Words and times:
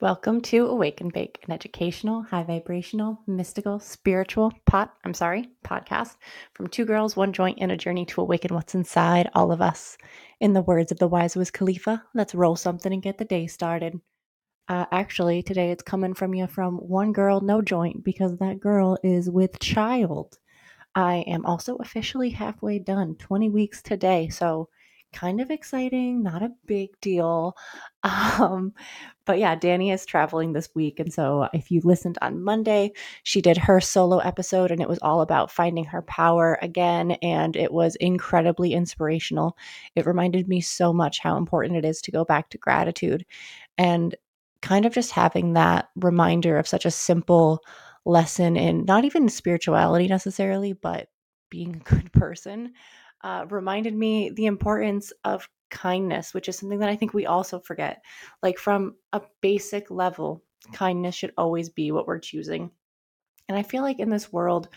Welcome 0.00 0.40
to 0.42 0.66
Awake 0.66 1.02
and 1.02 1.12
Bake, 1.12 1.40
an 1.46 1.52
educational, 1.52 2.22
high 2.22 2.42
vibrational, 2.42 3.20
mystical, 3.26 3.78
spiritual 3.78 4.50
pot, 4.64 4.94
I'm 5.04 5.12
sorry, 5.12 5.50
podcast 5.62 6.16
from 6.54 6.68
two 6.68 6.86
girls, 6.86 7.16
one 7.16 7.34
joint, 7.34 7.58
and 7.60 7.70
a 7.70 7.76
journey 7.76 8.06
to 8.06 8.22
awaken 8.22 8.54
what's 8.54 8.74
inside 8.74 9.28
all 9.34 9.52
of 9.52 9.60
us. 9.60 9.98
In 10.40 10.54
the 10.54 10.62
words 10.62 10.90
of 10.90 10.98
the 10.98 11.06
wise 11.06 11.36
Wiz 11.36 11.50
Khalifa, 11.50 12.02
let's 12.14 12.34
roll 12.34 12.56
something 12.56 12.90
and 12.90 13.02
get 13.02 13.18
the 13.18 13.26
day 13.26 13.46
started. 13.46 14.00
Uh, 14.68 14.86
actually, 14.90 15.42
today 15.42 15.70
it's 15.70 15.82
coming 15.82 16.14
from 16.14 16.32
you 16.32 16.46
from 16.46 16.78
one 16.78 17.12
girl, 17.12 17.42
no 17.42 17.60
joint, 17.60 18.02
because 18.02 18.38
that 18.38 18.58
girl 18.58 18.96
is 19.04 19.28
with 19.28 19.58
child. 19.58 20.38
I 20.94 21.24
am 21.26 21.44
also 21.44 21.76
officially 21.76 22.30
halfway 22.30 22.78
done, 22.78 23.16
20 23.16 23.50
weeks 23.50 23.82
today. 23.82 24.30
So 24.30 24.70
kind 25.12 25.40
of 25.40 25.50
exciting, 25.50 26.22
not 26.22 26.42
a 26.42 26.52
big 26.66 26.90
deal. 27.00 27.56
Um, 28.02 28.72
but 29.26 29.38
yeah, 29.38 29.54
Danny 29.54 29.90
is 29.90 30.06
traveling 30.06 30.54
this 30.54 30.70
week. 30.74 30.98
And 30.98 31.12
so 31.12 31.48
if 31.52 31.70
you 31.70 31.82
listened 31.84 32.16
on 32.22 32.42
Monday, 32.42 32.92
she 33.24 33.42
did 33.42 33.58
her 33.58 33.78
solo 33.78 34.18
episode 34.18 34.70
and 34.70 34.80
it 34.80 34.88
was 34.88 34.98
all 35.02 35.20
about 35.20 35.50
finding 35.50 35.84
her 35.84 36.00
power 36.00 36.58
again. 36.62 37.12
And 37.22 37.56
it 37.56 37.70
was 37.72 37.96
incredibly 37.96 38.72
inspirational. 38.72 39.54
It 39.94 40.06
reminded 40.06 40.48
me 40.48 40.62
so 40.62 40.94
much 40.94 41.20
how 41.20 41.36
important 41.36 41.76
it 41.76 41.84
is 41.84 42.00
to 42.02 42.10
go 42.10 42.24
back 42.24 42.48
to 42.50 42.58
gratitude 42.58 43.26
and 43.76 44.16
kind 44.62 44.86
of 44.86 44.94
just 44.94 45.10
having 45.10 45.52
that 45.52 45.90
reminder 45.96 46.56
of 46.56 46.66
such 46.66 46.86
a 46.86 46.90
simple 46.90 47.62
lesson 48.06 48.56
in 48.56 48.86
not 48.86 49.04
even 49.04 49.28
spirituality 49.28 50.08
necessarily, 50.08 50.72
but 50.72 51.08
being 51.50 51.76
a 51.76 51.94
good 51.94 52.10
person 52.12 52.72
uh, 53.22 53.46
reminded 53.48 53.94
me 53.94 54.30
the 54.30 54.46
importance 54.46 55.12
of 55.24 55.48
kindness, 55.70 56.34
which 56.34 56.48
is 56.48 56.58
something 56.58 56.80
that 56.80 56.88
I 56.88 56.96
think 56.96 57.14
we 57.14 57.26
also 57.26 57.60
forget. 57.60 58.02
Like 58.42 58.58
from 58.58 58.96
a 59.12 59.22
basic 59.40 59.90
level, 59.90 60.42
kindness 60.72 61.14
should 61.14 61.32
always 61.38 61.68
be 61.68 61.92
what 61.92 62.06
we're 62.06 62.18
choosing. 62.18 62.70
And 63.48 63.56
I 63.56 63.62
feel 63.62 63.82
like 63.82 63.98
in 63.98 64.10
this 64.10 64.32
world 64.32 64.68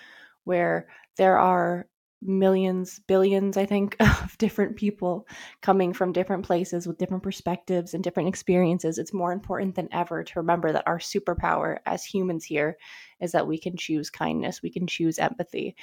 where 0.45 0.87
there 1.17 1.37
are 1.37 1.87
millions, 2.25 2.99
billions, 3.07 3.57
I 3.57 3.65
think, 3.65 3.95
of 3.99 4.37
different 4.37 4.75
people 4.75 5.27
coming 5.61 5.93
from 5.93 6.13
different 6.13 6.45
places 6.45 6.87
with 6.87 6.97
different 6.97 7.23
perspectives 7.23 7.93
and 7.93 8.03
different 8.03 8.29
experiences, 8.29 8.97
it's 8.97 9.13
more 9.13 9.31
important 9.31 9.75
than 9.75 9.89
ever 9.91 10.23
to 10.23 10.39
remember 10.39 10.71
that 10.71 10.87
our 10.87 10.99
superpower 10.99 11.77
as 11.85 12.05
humans 12.05 12.45
here 12.45 12.77
is 13.19 13.31
that 13.33 13.47
we 13.47 13.57
can 13.57 13.75
choose 13.77 14.09
kindness, 14.09 14.61
we 14.61 14.69
can 14.69 14.87
choose 14.87 15.19
empathy. 15.19 15.75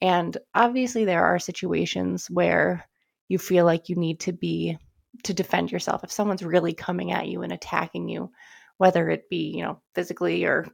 And 0.00 0.36
obviously, 0.54 1.04
there 1.04 1.24
are 1.24 1.38
situations 1.38 2.28
where 2.30 2.84
you 3.28 3.38
feel 3.38 3.64
like 3.64 3.88
you 3.88 3.96
need 3.96 4.20
to 4.20 4.32
be 4.32 4.78
to 5.24 5.34
defend 5.34 5.72
yourself. 5.72 6.04
If 6.04 6.12
someone's 6.12 6.42
really 6.42 6.74
coming 6.74 7.12
at 7.12 7.28
you 7.28 7.42
and 7.42 7.52
attacking 7.52 8.08
you, 8.08 8.30
whether 8.78 9.08
it 9.08 9.28
be, 9.30 9.52
you 9.56 9.62
know, 9.62 9.80
physically 9.94 10.44
or 10.44 10.66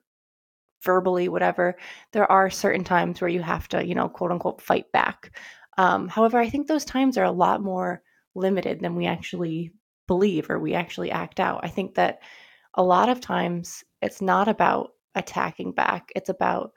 verbally, 0.84 1.28
whatever, 1.28 1.76
there 2.12 2.30
are 2.30 2.50
certain 2.50 2.84
times 2.84 3.20
where 3.20 3.30
you 3.30 3.40
have 3.40 3.68
to, 3.68 3.86
you 3.86 3.94
know, 3.94 4.08
quote 4.08 4.32
unquote, 4.32 4.60
fight 4.60 4.90
back. 4.92 5.36
Um, 5.78 6.08
however, 6.08 6.38
I 6.38 6.48
think 6.48 6.66
those 6.66 6.84
times 6.84 7.16
are 7.16 7.24
a 7.24 7.30
lot 7.30 7.62
more 7.62 8.02
limited 8.34 8.80
than 8.80 8.96
we 8.96 9.06
actually 9.06 9.72
believe 10.06 10.50
or 10.50 10.58
we 10.58 10.74
actually 10.74 11.10
act 11.10 11.38
out. 11.38 11.60
I 11.62 11.68
think 11.68 11.94
that 11.94 12.20
a 12.74 12.82
lot 12.82 13.08
of 13.08 13.20
times 13.20 13.84
it's 14.00 14.20
not 14.20 14.48
about 14.48 14.90
attacking 15.14 15.72
back, 15.72 16.10
it's 16.16 16.28
about 16.28 16.72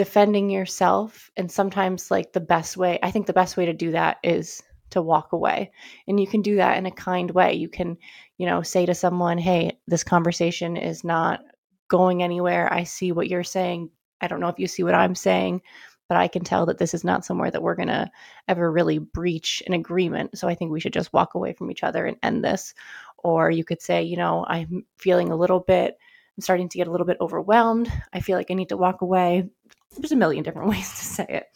defending 0.00 0.48
yourself 0.48 1.30
and 1.36 1.52
sometimes 1.52 2.10
like 2.10 2.32
the 2.32 2.40
best 2.40 2.76
way 2.76 2.98
i 3.02 3.10
think 3.10 3.26
the 3.26 3.40
best 3.42 3.56
way 3.58 3.66
to 3.66 3.74
do 3.74 3.90
that 3.90 4.16
is 4.22 4.62
to 4.90 5.02
walk 5.02 5.32
away. 5.32 5.70
And 6.06 6.20
you 6.20 6.26
can 6.26 6.42
do 6.42 6.56
that 6.56 6.76
in 6.76 6.86
a 6.86 6.90
kind 6.90 7.30
way. 7.30 7.54
You 7.54 7.68
can 7.68 7.96
you 8.38 8.46
know 8.46 8.62
say 8.62 8.86
to 8.86 8.94
someone 8.94 9.38
hey 9.38 9.78
this 9.86 10.04
conversation 10.04 10.76
is 10.76 11.04
not 11.04 11.40
going 11.88 12.22
anywhere. 12.22 12.72
I 12.72 12.84
see 12.84 13.12
what 13.12 13.28
you're 13.28 13.44
saying. 13.44 13.90
I 14.20 14.28
don't 14.28 14.40
know 14.40 14.48
if 14.48 14.58
you 14.58 14.66
see 14.66 14.82
what 14.82 14.94
i'm 14.94 15.14
saying 15.14 15.62
but 16.08 16.18
i 16.18 16.28
can 16.28 16.42
tell 16.44 16.66
that 16.66 16.76
this 16.76 16.92
is 16.92 17.04
not 17.04 17.24
somewhere 17.24 17.50
that 17.50 17.62
we're 17.62 17.76
going 17.76 17.88
to 17.88 18.10
ever 18.48 18.70
really 18.70 18.98
breach 18.98 19.62
an 19.66 19.72
agreement. 19.72 20.36
So 20.36 20.46
i 20.46 20.54
think 20.54 20.70
we 20.70 20.80
should 20.80 20.92
just 20.92 21.12
walk 21.12 21.34
away 21.34 21.54
from 21.54 21.70
each 21.70 21.82
other 21.82 22.04
and 22.04 22.16
end 22.22 22.44
this. 22.44 22.74
Or 23.18 23.50
you 23.50 23.64
could 23.64 23.80
say 23.80 24.02
you 24.02 24.16
know 24.16 24.44
i'm 24.48 24.84
feeling 24.98 25.30
a 25.30 25.36
little 25.36 25.60
bit 25.60 25.96
i'm 26.36 26.42
starting 26.42 26.68
to 26.68 26.78
get 26.78 26.88
a 26.88 26.90
little 26.90 27.06
bit 27.06 27.16
overwhelmed. 27.20 27.90
I 28.12 28.20
feel 28.20 28.36
like 28.36 28.50
i 28.50 28.54
need 28.54 28.68
to 28.70 28.76
walk 28.76 29.00
away 29.00 29.48
there's 29.96 30.12
a 30.12 30.16
million 30.16 30.42
different 30.42 30.68
ways 30.70 30.88
to 30.90 31.04
say 31.04 31.26
it. 31.28 31.46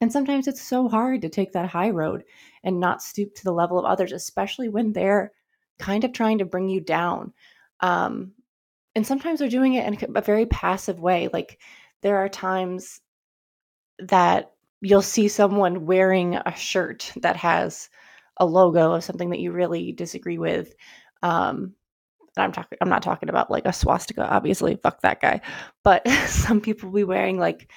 And 0.00 0.10
sometimes 0.10 0.48
it's 0.48 0.62
so 0.62 0.88
hard 0.88 1.22
to 1.22 1.28
take 1.28 1.52
that 1.52 1.68
high 1.68 1.90
road 1.90 2.24
and 2.64 2.80
not 2.80 3.02
stoop 3.02 3.34
to 3.34 3.44
the 3.44 3.52
level 3.52 3.78
of 3.78 3.84
others, 3.84 4.12
especially 4.12 4.68
when 4.68 4.92
they're 4.92 5.32
kind 5.78 6.04
of 6.04 6.12
trying 6.12 6.38
to 6.38 6.44
bring 6.44 6.68
you 6.68 6.80
down. 6.80 7.32
Um, 7.80 8.32
and 8.94 9.06
sometimes 9.06 9.38
they're 9.38 9.48
doing 9.48 9.74
it 9.74 9.86
in 9.86 10.16
a 10.16 10.22
very 10.22 10.46
passive 10.46 11.00
way. 11.00 11.28
Like 11.32 11.60
there 12.02 12.16
are 12.16 12.28
times 12.28 13.00
that 13.98 14.52
you'll 14.80 15.02
see 15.02 15.28
someone 15.28 15.84
wearing 15.84 16.36
a 16.36 16.56
shirt 16.56 17.12
that 17.16 17.36
has 17.36 17.90
a 18.38 18.46
logo 18.46 18.92
of 18.92 19.04
something 19.04 19.30
that 19.30 19.40
you 19.40 19.52
really 19.52 19.92
disagree 19.92 20.38
with. 20.38 20.74
Um, 21.22 21.74
I'm 22.36 22.52
talking 22.52 22.78
I'm 22.80 22.88
not 22.88 23.02
talking 23.02 23.28
about 23.28 23.50
like 23.50 23.66
a 23.66 23.72
swastika, 23.72 24.28
obviously, 24.28 24.76
fuck 24.76 25.00
that 25.02 25.20
guy. 25.20 25.40
But 25.82 26.08
some 26.26 26.60
people 26.60 26.88
will 26.88 26.96
be 26.96 27.04
wearing 27.04 27.38
like 27.38 27.70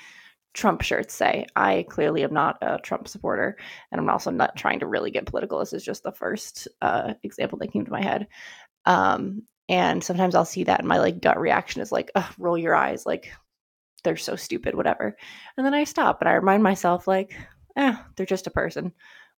Trump 0.54 0.82
shirts 0.82 1.14
say. 1.14 1.48
I 1.56 1.86
clearly 1.90 2.24
am 2.24 2.34
not 2.34 2.58
a 2.62 2.80
Trump 2.80 3.08
supporter, 3.08 3.58
and 3.92 4.00
I'm 4.00 4.10
also 4.10 4.32
not 4.32 4.56
trying 4.56 4.80
to 4.80 4.88
really 4.88 5.12
get 5.12 5.26
political. 5.26 5.60
This 5.60 5.74
is 5.74 5.84
just 5.84 6.04
the 6.04 6.12
first 6.12 6.68
uh, 6.82 7.14
example 7.24 7.58
that 7.60 7.72
came 7.72 7.86
to 7.86 7.92
my 7.92 8.02
head. 8.02 8.28
Um, 8.86 9.44
and 9.70 10.04
sometimes 10.04 10.36
I'll 10.36 10.46
see 10.46 10.66
that, 10.66 10.80
and 10.80 10.88
my 10.88 11.00
like 11.00 11.22
gut 11.22 11.40
reaction 11.40 11.82
is 11.82 11.92
like, 11.92 12.12
roll 12.38 12.58
your 12.58 12.76
eyes, 12.76 13.06
like 13.06 13.32
they're 14.04 14.18
so 14.18 14.36
stupid, 14.36 14.76
whatever. 14.76 15.16
And 15.58 15.66
then 15.66 15.74
I 15.74 15.86
stop 15.86 16.22
and 16.22 16.30
I 16.30 16.34
remind 16.34 16.62
myself, 16.62 17.08
like, 17.08 17.34
eh, 17.78 17.96
they're 18.16 18.26
just 18.26 18.48
a 18.48 18.52
person 18.52 18.94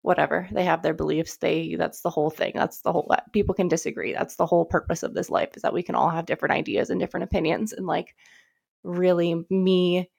whatever 0.04 0.46
they 0.52 0.64
have 0.64 0.82
their 0.82 0.92
beliefs 0.92 1.38
they 1.38 1.76
that's 1.78 2.02
the 2.02 2.10
whole 2.10 2.28
thing 2.28 2.52
that's 2.54 2.82
the 2.82 2.92
whole 2.92 3.10
people 3.32 3.54
can 3.54 3.68
disagree 3.68 4.12
that's 4.12 4.36
the 4.36 4.44
whole 4.44 4.66
purpose 4.66 5.02
of 5.02 5.14
this 5.14 5.30
life 5.30 5.48
is 5.56 5.62
that 5.62 5.72
we 5.72 5.82
can 5.82 5.94
all 5.94 6.10
have 6.10 6.26
different 6.26 6.54
ideas 6.54 6.90
and 6.90 7.00
different 7.00 7.24
opinions 7.24 7.72
and 7.72 7.86
like 7.86 8.14
really 8.82 9.46
me 9.48 10.10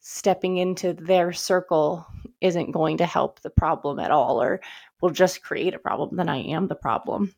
stepping 0.00 0.56
into 0.56 0.94
their 0.94 1.32
circle 1.32 2.04
isn't 2.40 2.72
going 2.72 2.96
to 2.96 3.06
help 3.06 3.40
the 3.42 3.50
problem 3.50 4.00
at 4.00 4.10
all 4.10 4.42
or 4.42 4.60
will 5.00 5.10
just 5.10 5.44
create 5.44 5.74
a 5.74 5.78
problem 5.78 6.16
then 6.16 6.28
i 6.28 6.38
am 6.38 6.66
the 6.66 6.74
problem. 6.74 7.32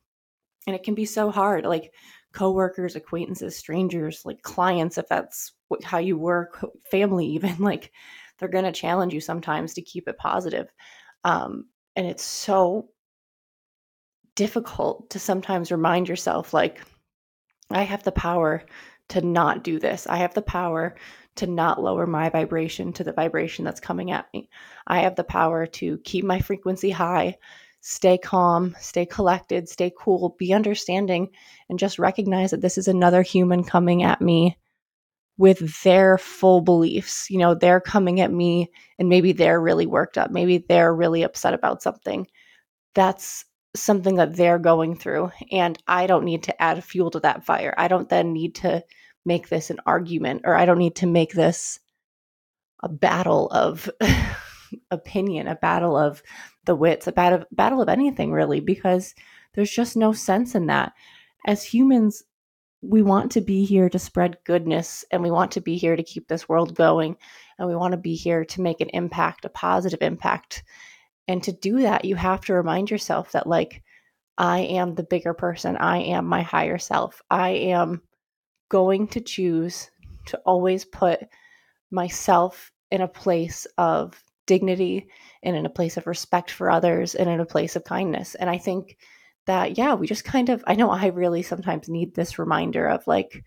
And 0.66 0.74
it 0.74 0.84
can 0.84 0.94
be 0.94 1.04
so 1.04 1.30
hard 1.30 1.66
like 1.66 1.92
coworkers 2.32 2.96
acquaintances 2.96 3.54
strangers 3.54 4.22
like 4.24 4.40
clients 4.40 4.96
if 4.96 5.06
that's 5.08 5.52
how 5.84 5.98
you 5.98 6.16
work 6.16 6.64
family 6.90 7.26
even 7.26 7.54
like 7.58 7.92
they're 8.38 8.48
going 8.48 8.64
to 8.64 8.72
challenge 8.72 9.12
you 9.12 9.20
sometimes 9.20 9.74
to 9.74 9.82
keep 9.82 10.08
it 10.08 10.16
positive. 10.16 10.72
Um, 11.22 11.66
and 11.96 12.06
it's 12.06 12.24
so 12.24 12.88
difficult 14.34 15.10
to 15.10 15.18
sometimes 15.18 15.70
remind 15.70 16.08
yourself 16.08 16.54
like 16.54 16.80
i 17.70 17.82
have 17.82 18.02
the 18.02 18.12
power 18.12 18.64
to 19.12 19.20
not 19.20 19.62
do 19.62 19.78
this. 19.78 20.06
I 20.06 20.16
have 20.16 20.32
the 20.32 20.40
power 20.40 20.96
to 21.36 21.46
not 21.46 21.82
lower 21.82 22.06
my 22.06 22.30
vibration 22.30 22.94
to 22.94 23.04
the 23.04 23.12
vibration 23.12 23.62
that's 23.62 23.80
coming 23.80 24.10
at 24.10 24.26
me. 24.32 24.48
I 24.86 25.00
have 25.00 25.16
the 25.16 25.24
power 25.24 25.66
to 25.66 25.98
keep 25.98 26.24
my 26.24 26.40
frequency 26.40 26.90
high 26.90 27.36
stay 27.84 28.16
calm 28.16 28.76
stay 28.78 29.04
collected 29.04 29.68
stay 29.68 29.92
cool 29.98 30.36
be 30.38 30.52
understanding 30.52 31.28
and 31.68 31.80
just 31.80 31.98
recognize 31.98 32.52
that 32.52 32.60
this 32.60 32.78
is 32.78 32.86
another 32.86 33.22
human 33.22 33.64
coming 33.64 34.04
at 34.04 34.20
me 34.20 34.56
with 35.38 35.82
their 35.82 36.18
full 36.18 36.60
beliefs. 36.60 37.28
You 37.30 37.38
know, 37.38 37.54
they're 37.54 37.80
coming 37.80 38.20
at 38.20 38.32
me 38.32 38.70
and 38.98 39.08
maybe 39.08 39.32
they're 39.32 39.60
really 39.60 39.86
worked 39.86 40.18
up. 40.18 40.30
Maybe 40.30 40.58
they're 40.58 40.94
really 40.94 41.22
upset 41.22 41.54
about 41.54 41.82
something. 41.82 42.26
That's 42.94 43.44
something 43.74 44.16
that 44.16 44.36
they're 44.36 44.58
going 44.58 44.96
through. 44.96 45.30
And 45.50 45.78
I 45.88 46.06
don't 46.06 46.24
need 46.24 46.44
to 46.44 46.62
add 46.62 46.84
fuel 46.84 47.10
to 47.12 47.20
that 47.20 47.44
fire. 47.44 47.74
I 47.76 47.88
don't 47.88 48.08
then 48.08 48.32
need 48.32 48.56
to 48.56 48.84
make 49.24 49.48
this 49.48 49.70
an 49.70 49.78
argument 49.86 50.42
or 50.44 50.54
I 50.54 50.66
don't 50.66 50.78
need 50.78 50.96
to 50.96 51.06
make 51.06 51.32
this 51.32 51.78
a 52.82 52.88
battle 52.88 53.48
of 53.50 53.88
opinion, 54.90 55.46
a 55.46 55.54
battle 55.54 55.96
of 55.96 56.22
the 56.64 56.74
wits, 56.74 57.06
a 57.06 57.12
battle, 57.12 57.80
of 57.82 57.88
anything 57.88 58.32
really, 58.32 58.60
because 58.60 59.14
there's 59.54 59.70
just 59.70 59.96
no 59.96 60.12
sense 60.12 60.54
in 60.54 60.66
that. 60.66 60.92
As 61.46 61.64
humans, 61.64 62.22
we 62.82 63.00
want 63.00 63.32
to 63.32 63.40
be 63.40 63.64
here 63.64 63.88
to 63.88 63.98
spread 63.98 64.38
goodness 64.44 65.04
and 65.10 65.22
we 65.22 65.30
want 65.30 65.52
to 65.52 65.60
be 65.60 65.76
here 65.76 65.94
to 65.94 66.02
keep 66.02 66.26
this 66.26 66.48
world 66.48 66.74
going 66.74 67.16
and 67.58 67.68
we 67.68 67.76
want 67.76 67.92
to 67.92 67.98
be 67.98 68.14
here 68.14 68.44
to 68.44 68.60
make 68.60 68.80
an 68.80 68.88
impact, 68.90 69.44
a 69.44 69.48
positive 69.48 70.02
impact. 70.02 70.64
And 71.28 71.42
to 71.44 71.52
do 71.52 71.82
that, 71.82 72.04
you 72.04 72.16
have 72.16 72.40
to 72.46 72.54
remind 72.54 72.90
yourself 72.90 73.32
that, 73.32 73.46
like, 73.46 73.84
I 74.36 74.60
am 74.60 74.94
the 74.94 75.04
bigger 75.04 75.32
person. 75.32 75.76
I 75.76 75.98
am 75.98 76.26
my 76.26 76.42
higher 76.42 76.78
self. 76.78 77.22
I 77.30 77.50
am 77.50 78.02
going 78.68 79.06
to 79.08 79.20
choose 79.20 79.90
to 80.26 80.38
always 80.38 80.84
put 80.84 81.20
myself 81.92 82.72
in 82.90 83.00
a 83.00 83.08
place 83.08 83.66
of 83.78 84.20
dignity 84.46 85.08
and 85.44 85.54
in 85.54 85.66
a 85.66 85.70
place 85.70 85.96
of 85.96 86.06
respect 86.08 86.50
for 86.50 86.70
others 86.70 87.14
and 87.14 87.30
in 87.30 87.38
a 87.38 87.46
place 87.46 87.76
of 87.76 87.84
kindness. 87.84 88.34
And 88.34 88.50
I 88.50 88.58
think 88.58 88.96
that, 89.46 89.78
yeah, 89.78 89.94
we 89.94 90.06
just 90.06 90.24
kind 90.24 90.48
of, 90.48 90.62
I 90.66 90.74
know 90.74 90.90
I 90.90 91.06
really 91.06 91.42
sometimes 91.42 91.88
need 91.88 92.14
this 92.14 92.38
reminder 92.38 92.86
of 92.86 93.06
like, 93.06 93.44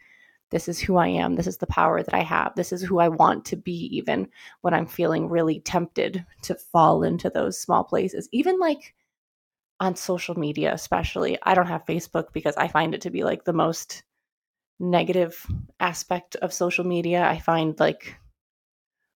this 0.51 0.67
is 0.67 0.79
who 0.79 0.97
I 0.97 1.07
am. 1.07 1.35
This 1.35 1.47
is 1.47 1.57
the 1.57 1.67
power 1.67 2.03
that 2.03 2.13
I 2.13 2.21
have. 2.21 2.53
This 2.55 2.71
is 2.71 2.83
who 2.83 2.99
I 2.99 3.09
want 3.09 3.45
to 3.45 3.55
be, 3.55 3.89
even 3.97 4.29
when 4.61 4.73
I'm 4.73 4.85
feeling 4.85 5.27
really 5.27 5.59
tempted 5.59 6.25
to 6.43 6.55
fall 6.55 7.03
into 7.03 7.29
those 7.29 7.59
small 7.59 7.83
places. 7.83 8.29
Even 8.31 8.59
like 8.59 8.93
on 9.79 9.95
social 9.95 10.37
media, 10.37 10.73
especially. 10.73 11.37
I 11.43 11.55
don't 11.55 11.67
have 11.67 11.85
Facebook 11.85 12.31
because 12.31 12.55
I 12.57 12.67
find 12.67 12.93
it 12.93 13.01
to 13.01 13.09
be 13.09 13.23
like 13.23 13.43
the 13.43 13.53
most 13.53 14.03
negative 14.79 15.45
aspect 15.79 16.35
of 16.37 16.53
social 16.53 16.85
media. 16.85 17.25
I 17.25 17.39
find 17.39 17.77
like, 17.79 18.15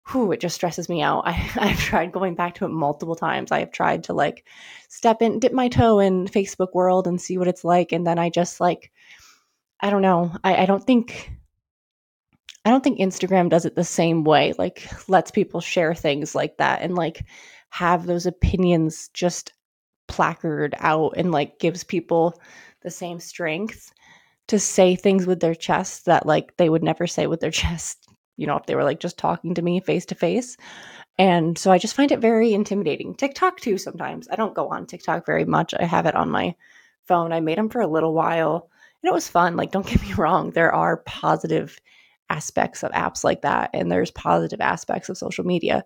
whew, 0.10 0.32
it 0.32 0.40
just 0.40 0.56
stresses 0.56 0.90
me 0.90 1.02
out. 1.02 1.24
I, 1.26 1.52
I've 1.56 1.80
tried 1.80 2.12
going 2.12 2.36
back 2.36 2.56
to 2.56 2.66
it 2.66 2.70
multiple 2.70 3.16
times. 3.16 3.52
I 3.52 3.60
have 3.60 3.72
tried 3.72 4.06
to 4.06 4.14
like 4.14 4.46
step 4.88 5.22
in, 5.22 5.40
dip 5.40 5.54
my 5.54 5.68
toe 5.68 6.00
in 6.00 6.26
Facebook 6.26 6.74
world 6.74 7.08
and 7.08 7.22
see 7.22 7.38
what 7.38 7.48
it's 7.48 7.64
like. 7.64 7.92
And 7.92 8.06
then 8.06 8.20
I 8.20 8.30
just 8.30 8.60
like, 8.60 8.92
I 9.80 9.90
don't 9.90 10.02
know. 10.02 10.36
I, 10.44 10.64
I 10.64 10.66
don't 10.66 10.84
think 10.84 11.32
I 12.66 12.72
don't 12.72 12.84
think 12.84 13.00
Instagram 13.00 13.50
does 13.50 13.66
it 13.66 13.76
the 13.76 13.86
same 13.86 14.24
way. 14.24 14.54
Like 14.58 14.88
lets 15.08 15.32
people 15.32 15.62
share 15.62 15.96
things 15.96 16.36
like 16.36 16.58
that 16.58 16.82
and 16.82 16.94
like 16.94 17.26
have 17.70 18.06
those 18.06 18.26
opinions 18.26 19.10
just 19.14 19.54
placard 20.08 20.76
out 20.80 21.14
and 21.16 21.32
like 21.32 21.60
gives 21.60 21.84
people 21.84 22.40
the 22.82 22.92
same 22.92 23.20
strength 23.20 23.94
to 24.48 24.60
say 24.60 24.96
things 24.96 25.26
with 25.26 25.40
their 25.40 25.56
chest 25.56 26.06
that 26.06 26.26
like 26.26 26.58
they 26.58 26.70
would 26.70 26.84
never 26.84 27.08
say 27.08 27.28
with 27.28 27.40
their 27.40 27.52
chest, 27.64 28.09
you 28.40 28.48
know, 28.48 28.56
if 28.56 28.66
they 28.66 28.76
were 28.76 28.86
like 28.86 29.02
just 29.02 29.18
talking 29.18 29.54
to 29.54 29.62
me 29.62 29.82
face 29.82 30.06
to 30.08 30.16
face. 30.16 30.56
And 31.18 31.58
so 31.58 31.72
I 31.72 31.78
just 31.78 31.96
find 31.96 32.12
it 32.12 32.20
very 32.20 32.54
intimidating. 32.54 33.14
TikTok 33.14 33.60
too 33.60 33.78
sometimes. 33.78 34.30
I 34.32 34.38
don't 34.38 34.56
go 34.56 34.70
on 34.70 34.86
TikTok 34.86 35.26
very 35.26 35.44
much. 35.44 35.74
I 35.78 35.84
have 35.84 36.06
it 36.06 36.16
on 36.16 36.30
my 36.32 36.56
phone. 37.06 37.34
I 37.34 37.42
made 37.42 37.58
them 37.58 37.70
for 37.70 37.82
a 37.82 37.88
little 37.88 38.14
while 38.14 38.70
and 39.04 39.10
it 39.10 39.14
was 39.14 39.28
fun. 39.28 39.58
Like 39.58 39.72
don't 39.72 39.86
get 39.90 40.02
me 40.02 40.14
wrong, 40.14 40.52
there 40.52 40.74
are 40.74 40.98
positive 41.06 41.80
aspects 42.30 42.84
of 42.84 42.92
apps 42.92 43.24
like 43.24 43.42
that 43.42 43.72
and 43.74 43.92
there's 43.92 44.12
positive 44.12 44.62
aspects 44.62 45.10
of 45.10 45.18
social 45.18 45.46
media. 45.46 45.84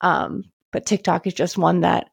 Um, 0.00 0.44
but 0.72 0.86
TikTok 0.86 1.28
is 1.28 1.34
just 1.34 1.56
one 1.56 1.82
that 1.82 2.10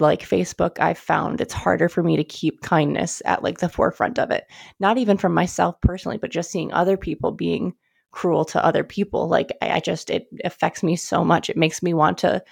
like 0.00 0.20
Facebook, 0.20 0.78
I've 0.78 0.98
found 0.98 1.40
it's 1.40 1.54
harder 1.54 1.88
for 1.88 2.02
me 2.02 2.16
to 2.16 2.24
keep 2.24 2.60
kindness 2.60 3.22
at 3.24 3.42
like 3.42 3.58
the 3.58 3.68
forefront 3.70 4.18
of 4.18 4.30
it. 4.30 4.44
Not 4.78 4.98
even 4.98 5.16
from 5.16 5.32
myself 5.32 5.80
personally, 5.80 6.18
but 6.18 6.30
just 6.30 6.50
seeing 6.50 6.72
other 6.72 6.98
people 6.98 7.30
being 7.30 7.72
cruel 8.16 8.46
to 8.46 8.64
other 8.64 8.82
people. 8.82 9.28
Like 9.28 9.52
I, 9.60 9.72
I 9.72 9.80
just 9.80 10.08
it 10.08 10.26
affects 10.42 10.82
me 10.82 10.96
so 10.96 11.22
much. 11.22 11.50
It 11.50 11.56
makes 11.56 11.82
me 11.82 11.92
want 11.92 12.16
to 12.18 12.42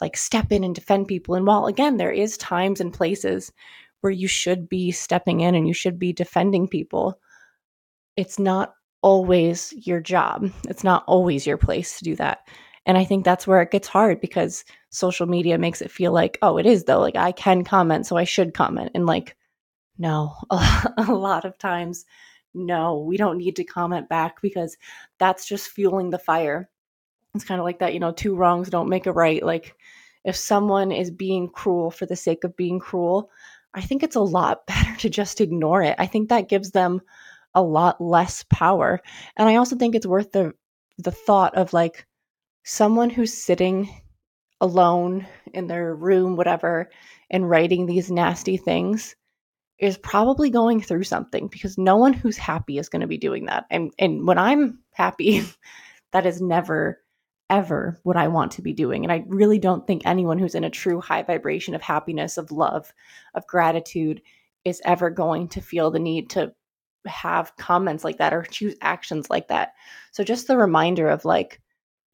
like 0.00 0.16
step 0.16 0.50
in 0.50 0.64
and 0.64 0.74
defend 0.74 1.08
people. 1.08 1.34
And 1.34 1.46
while 1.46 1.66
again, 1.66 1.98
there 1.98 2.10
is 2.10 2.38
times 2.38 2.80
and 2.80 2.92
places 2.92 3.52
where 4.00 4.10
you 4.10 4.26
should 4.26 4.66
be 4.66 4.90
stepping 4.90 5.40
in 5.40 5.54
and 5.54 5.68
you 5.68 5.74
should 5.74 5.98
be 5.98 6.14
defending 6.14 6.66
people, 6.66 7.20
it's 8.16 8.38
not 8.38 8.74
always 9.02 9.74
your 9.76 10.00
job. 10.00 10.50
It's 10.66 10.84
not 10.84 11.04
always 11.06 11.46
your 11.46 11.58
place 11.58 11.98
to 11.98 12.04
do 12.04 12.16
that. 12.16 12.48
And 12.86 12.96
I 12.96 13.04
think 13.04 13.26
that's 13.26 13.46
where 13.46 13.60
it 13.60 13.70
gets 13.70 13.88
hard 13.88 14.22
because 14.22 14.64
social 14.88 15.26
media 15.26 15.58
makes 15.58 15.82
it 15.82 15.90
feel 15.90 16.12
like, 16.12 16.38
oh, 16.40 16.56
it 16.56 16.64
is 16.64 16.84
though. 16.84 17.00
Like 17.00 17.16
I 17.16 17.32
can 17.32 17.62
comment, 17.62 18.06
so 18.06 18.16
I 18.16 18.24
should 18.24 18.54
comment. 18.54 18.92
And 18.94 19.04
like, 19.04 19.36
no, 19.98 20.34
a 20.50 21.12
lot 21.12 21.44
of 21.44 21.58
times, 21.58 22.06
no, 22.54 22.98
we 22.98 23.16
don't 23.16 23.38
need 23.38 23.56
to 23.56 23.64
comment 23.64 24.08
back 24.08 24.40
because 24.42 24.76
that's 25.18 25.46
just 25.46 25.70
fueling 25.70 26.10
the 26.10 26.18
fire. 26.18 26.68
It's 27.34 27.44
kind 27.44 27.60
of 27.60 27.64
like 27.64 27.78
that, 27.78 27.94
you 27.94 28.00
know, 28.00 28.12
two 28.12 28.34
wrongs 28.34 28.70
don't 28.70 28.88
make 28.88 29.06
a 29.06 29.12
right. 29.12 29.42
Like 29.42 29.76
if 30.24 30.36
someone 30.36 30.92
is 30.92 31.10
being 31.10 31.48
cruel 31.48 31.90
for 31.90 32.06
the 32.06 32.16
sake 32.16 32.44
of 32.44 32.56
being 32.56 32.78
cruel, 32.78 33.30
I 33.72 33.80
think 33.80 34.02
it's 34.02 34.16
a 34.16 34.20
lot 34.20 34.66
better 34.66 34.96
to 34.96 35.10
just 35.10 35.40
ignore 35.40 35.82
it. 35.82 35.96
I 35.98 36.06
think 36.06 36.28
that 36.28 36.48
gives 36.48 36.72
them 36.72 37.00
a 37.54 37.62
lot 37.62 38.00
less 38.00 38.44
power. 38.50 39.00
And 39.36 39.48
I 39.48 39.56
also 39.56 39.76
think 39.76 39.94
it's 39.94 40.06
worth 40.06 40.32
the 40.32 40.54
the 40.98 41.10
thought 41.10 41.56
of 41.56 41.72
like 41.72 42.06
someone 42.62 43.08
who's 43.08 43.32
sitting 43.32 43.88
alone 44.60 45.26
in 45.54 45.66
their 45.66 45.94
room, 45.94 46.36
whatever, 46.36 46.90
and 47.30 47.48
writing 47.48 47.86
these 47.86 48.10
nasty 48.10 48.58
things 48.58 49.16
is 49.80 49.96
probably 49.96 50.50
going 50.50 50.80
through 50.82 51.04
something 51.04 51.48
because 51.48 51.78
no 51.78 51.96
one 51.96 52.12
who's 52.12 52.36
happy 52.36 52.78
is 52.78 52.88
going 52.88 53.00
to 53.00 53.08
be 53.08 53.18
doing 53.18 53.46
that. 53.46 53.64
And 53.70 53.92
and 53.98 54.26
when 54.26 54.38
I'm 54.38 54.78
happy, 54.92 55.42
that 56.12 56.26
is 56.26 56.40
never 56.40 57.00
ever 57.48 57.98
what 58.04 58.16
I 58.16 58.28
want 58.28 58.52
to 58.52 58.62
be 58.62 58.72
doing. 58.72 59.04
And 59.04 59.10
I 59.10 59.24
really 59.26 59.58
don't 59.58 59.84
think 59.84 60.02
anyone 60.04 60.38
who's 60.38 60.54
in 60.54 60.62
a 60.62 60.70
true 60.70 61.00
high 61.00 61.24
vibration 61.24 61.74
of 61.74 61.82
happiness, 61.82 62.38
of 62.38 62.52
love, 62.52 62.92
of 63.34 63.46
gratitude 63.46 64.22
is 64.64 64.80
ever 64.84 65.10
going 65.10 65.48
to 65.48 65.60
feel 65.60 65.90
the 65.90 65.98
need 65.98 66.30
to 66.30 66.52
have 67.06 67.56
comments 67.56 68.04
like 68.04 68.18
that 68.18 68.32
or 68.32 68.42
choose 68.42 68.76
actions 68.82 69.30
like 69.30 69.48
that. 69.48 69.72
So 70.12 70.22
just 70.22 70.46
the 70.46 70.56
reminder 70.56 71.08
of 71.08 71.24
like 71.24 71.59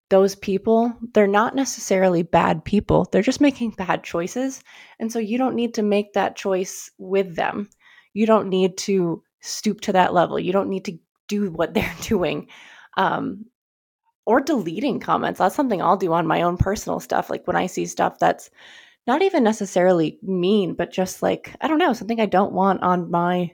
those 0.09 0.37
people, 0.37 0.95
they're 1.15 1.27
not 1.27 1.55
necessarily 1.55 2.23
bad 2.23 2.65
people. 2.65 3.09
They're 3.11 3.23
just 3.23 3.41
making 3.41 3.71
bad 3.71 4.05
choices. 4.05 4.63
And 5.01 5.11
so 5.11 5.19
you 5.19 5.39
don't 5.39 5.57
need 5.57 5.75
to 5.75 5.83
make 5.83 6.13
that 6.13 6.37
choice 6.37 6.91
with 6.99 7.35
them. 7.35 7.69
You 8.15 8.27
don't 8.27 8.49
need 8.49 8.77
to 8.79 9.23
stoop 9.41 9.81
to 9.83 9.93
that 9.93 10.15
level. 10.15 10.39
You 10.39 10.53
don't 10.53 10.71
need 10.71 10.85
to 10.87 10.99
do 11.29 11.51
what 11.51 11.75
they're 11.75 11.95
doing. 12.03 12.49
Um, 12.97 13.47
or 14.27 14.41
deleting 14.41 14.99
comments. 14.99 15.39
That's 15.39 15.55
something 15.55 15.81
I'll 15.81 15.97
do 15.97 16.13
on 16.13 16.27
my 16.27 16.43
own 16.43 16.57
personal 16.57 16.99
stuff. 16.99 17.31
Like 17.31 17.47
when 17.47 17.57
I 17.57 17.67
see 17.67 17.87
stuff 17.87 18.19
that's 18.19 18.51
not 19.07 19.23
even 19.23 19.45
necessarily 19.45 20.19
mean, 20.21 20.75
but 20.75 20.91
just 20.91 21.23
like, 21.23 21.55
I 21.61 21.69
don't 21.69 21.79
know, 21.79 21.93
something 21.93 22.21
I 22.21 22.27
don't 22.27 22.53
want 22.53 22.83
on 22.83 23.09
my 23.09 23.53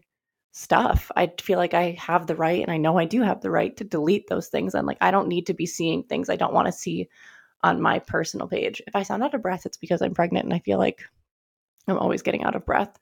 stuff. 0.53 1.11
I 1.17 1.33
feel 1.41 1.59
like 1.59 1.75
I 1.75 1.93
have 1.99 2.27
the 2.27 2.37
right, 2.37 2.63
and 2.63 2.71
I 2.71 2.77
know 2.77 2.99
I 2.99 3.07
do 3.07 3.23
have 3.23 3.41
the 3.41 3.51
right 3.51 3.77
to 3.79 3.85
delete 3.85 4.29
those 4.29 4.49
things. 4.49 4.75
And 4.75 4.87
like, 4.87 4.99
I 5.01 5.11
don't 5.11 5.29
need 5.29 5.47
to 5.47 5.55
be 5.55 5.67
seeing 5.67 6.05
things 6.05 6.29
I 6.31 6.37
don't 6.37 6.55
want 6.55 6.67
to 6.67 6.73
see 6.73 7.09
on 7.63 7.81
my 7.81 7.99
personal 7.99 8.47
page. 8.47 8.81
If 8.87 8.95
I 8.95 9.03
sound 9.03 9.23
out 9.23 9.35
of 9.35 9.43
breath, 9.43 9.67
it's 9.67 9.77
because 9.77 10.03
I'm 10.03 10.15
pregnant 10.15 10.45
and 10.45 10.55
I 10.55 10.59
feel 10.61 10.79
like 10.79 11.03
I'm 11.89 11.99
always 11.99 12.23
getting 12.23 12.45
out 12.45 12.55
of 12.55 12.67
breath. 12.67 12.99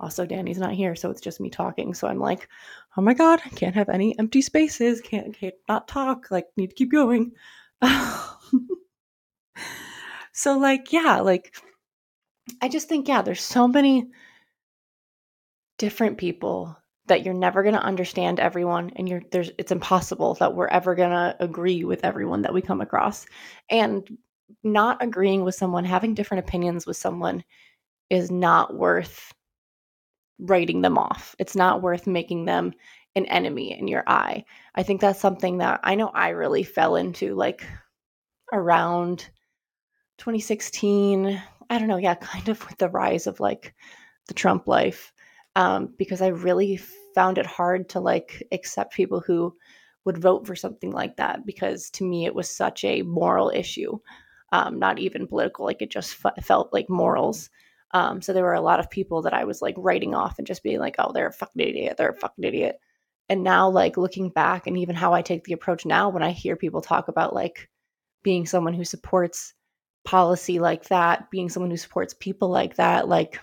Also, 0.00 0.26
Danny's 0.26 0.58
not 0.58 0.72
here, 0.72 0.96
so 0.96 1.10
it's 1.10 1.20
just 1.20 1.40
me 1.40 1.50
talking. 1.50 1.94
So 1.94 2.08
I'm 2.08 2.18
like, 2.18 2.48
oh 2.96 3.02
my 3.02 3.14
god, 3.14 3.40
I 3.44 3.48
can't 3.50 3.74
have 3.76 3.88
any 3.88 4.18
empty 4.18 4.42
spaces. 4.42 5.00
Can't, 5.00 5.34
can't 5.34 5.54
not 5.68 5.86
talk. 5.86 6.30
Like, 6.30 6.46
need 6.56 6.70
to 6.70 6.74
keep 6.74 6.90
going. 6.90 7.32
so 10.32 10.58
like, 10.58 10.92
yeah, 10.92 11.20
like 11.20 11.54
I 12.60 12.68
just 12.68 12.88
think 12.88 13.08
yeah, 13.08 13.22
there's 13.22 13.42
so 13.42 13.68
many 13.68 14.08
different 15.78 16.18
people 16.18 16.76
that 17.06 17.24
you're 17.24 17.34
never 17.34 17.62
going 17.62 17.74
to 17.74 17.82
understand 17.82 18.40
everyone 18.40 18.90
and 18.96 19.08
you're 19.08 19.22
there's 19.30 19.50
it's 19.58 19.72
impossible 19.72 20.34
that 20.34 20.54
we're 20.54 20.68
ever 20.68 20.94
going 20.94 21.10
to 21.10 21.36
agree 21.40 21.84
with 21.84 22.04
everyone 22.04 22.42
that 22.42 22.54
we 22.54 22.62
come 22.62 22.80
across. 22.80 23.26
And 23.70 24.18
not 24.62 25.02
agreeing 25.02 25.44
with 25.44 25.54
someone 25.54 25.84
having 25.84 26.14
different 26.14 26.46
opinions 26.46 26.86
with 26.86 26.96
someone 26.96 27.44
is 28.10 28.30
not 28.30 28.74
worth 28.74 29.32
writing 30.38 30.80
them 30.82 30.98
off. 30.98 31.34
It's 31.38 31.56
not 31.56 31.82
worth 31.82 32.06
making 32.06 32.44
them 32.44 32.72
an 33.16 33.26
enemy 33.26 33.78
in 33.78 33.88
your 33.88 34.04
eye. 34.06 34.44
I 34.74 34.82
think 34.82 35.00
that's 35.00 35.20
something 35.20 35.58
that 35.58 35.80
i 35.84 35.94
know 35.94 36.08
i 36.08 36.30
really 36.30 36.64
fell 36.64 36.96
into 36.96 37.34
like 37.34 37.66
around 38.52 39.30
2016 40.18 41.42
i 41.70 41.78
don't 41.78 41.88
know 41.88 41.96
yeah 41.96 42.14
kind 42.32 42.48
of 42.48 42.66
with 42.66 42.78
the 42.78 42.88
rise 42.88 43.26
of 43.26 43.40
like 43.40 43.74
the 44.28 44.34
trump 44.34 44.66
life 44.66 45.12
um, 45.56 45.94
because 45.98 46.20
I 46.20 46.28
really 46.28 46.78
found 47.14 47.38
it 47.38 47.46
hard 47.46 47.88
to 47.90 48.00
like 48.00 48.42
accept 48.52 48.94
people 48.94 49.20
who 49.20 49.54
would 50.04 50.18
vote 50.18 50.46
for 50.46 50.56
something 50.56 50.90
like 50.90 51.16
that 51.16 51.46
because 51.46 51.90
to 51.90 52.04
me 52.04 52.26
it 52.26 52.34
was 52.34 52.48
such 52.50 52.84
a 52.84 53.02
moral 53.02 53.50
issue, 53.50 53.98
um, 54.52 54.78
not 54.78 54.98
even 54.98 55.26
political. 55.26 55.64
Like 55.64 55.80
it 55.80 55.90
just 55.90 56.24
f- 56.24 56.44
felt 56.44 56.72
like 56.72 56.90
morals. 56.90 57.50
Um, 57.92 58.20
so 58.20 58.32
there 58.32 58.42
were 58.44 58.54
a 58.54 58.60
lot 58.60 58.80
of 58.80 58.90
people 58.90 59.22
that 59.22 59.34
I 59.34 59.44
was 59.44 59.62
like 59.62 59.76
writing 59.78 60.14
off 60.14 60.38
and 60.38 60.46
just 60.46 60.62
being 60.62 60.80
like, 60.80 60.96
"Oh, 60.98 61.12
they're 61.12 61.28
a 61.28 61.32
fucking 61.32 61.62
idiot. 61.62 61.96
They're 61.96 62.10
a 62.10 62.14
fucking 62.14 62.44
idiot." 62.44 62.80
And 63.28 63.42
now, 63.44 63.70
like 63.70 63.96
looking 63.96 64.30
back, 64.30 64.66
and 64.66 64.76
even 64.76 64.96
how 64.96 65.14
I 65.14 65.22
take 65.22 65.44
the 65.44 65.52
approach 65.54 65.86
now, 65.86 66.08
when 66.10 66.22
I 66.22 66.32
hear 66.32 66.56
people 66.56 66.82
talk 66.82 67.08
about 67.08 67.34
like 67.34 67.70
being 68.22 68.46
someone 68.46 68.74
who 68.74 68.84
supports 68.84 69.54
policy 70.04 70.58
like 70.58 70.84
that, 70.88 71.30
being 71.30 71.48
someone 71.48 71.70
who 71.70 71.76
supports 71.76 72.14
people 72.14 72.48
like 72.48 72.76
that, 72.76 73.08
like 73.08 73.40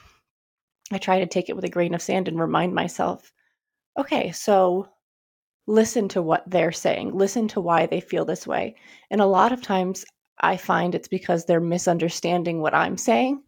I 0.93 0.97
try 0.97 1.19
to 1.19 1.25
take 1.25 1.49
it 1.49 1.55
with 1.55 1.65
a 1.65 1.69
grain 1.69 1.93
of 1.93 2.01
sand 2.01 2.27
and 2.27 2.39
remind 2.39 2.73
myself 2.73 3.31
okay, 3.99 4.31
so 4.31 4.87
listen 5.67 6.07
to 6.09 6.21
what 6.21 6.49
they're 6.49 6.71
saying, 6.71 7.13
listen 7.13 7.47
to 7.49 7.61
why 7.61 7.85
they 7.85 7.99
feel 7.99 8.25
this 8.25 8.47
way. 8.47 8.75
And 9.09 9.21
a 9.21 9.25
lot 9.25 9.51
of 9.51 9.61
times 9.61 10.05
I 10.39 10.57
find 10.57 10.95
it's 10.95 11.07
because 11.07 11.45
they're 11.45 11.59
misunderstanding 11.59 12.61
what 12.61 12.73
I'm 12.73 12.97
saying. 12.97 13.43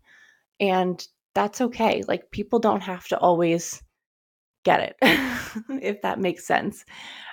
And 0.60 1.06
that's 1.34 1.62
okay. 1.62 2.04
Like 2.08 2.32
people 2.32 2.60
don't 2.60 2.82
have 2.82 3.08
to 3.08 3.18
always 3.18 3.82
get 4.64 4.80
it, 4.82 4.96
if 5.82 6.02
that 6.02 6.20
makes 6.20 6.46
sense. 6.46 6.86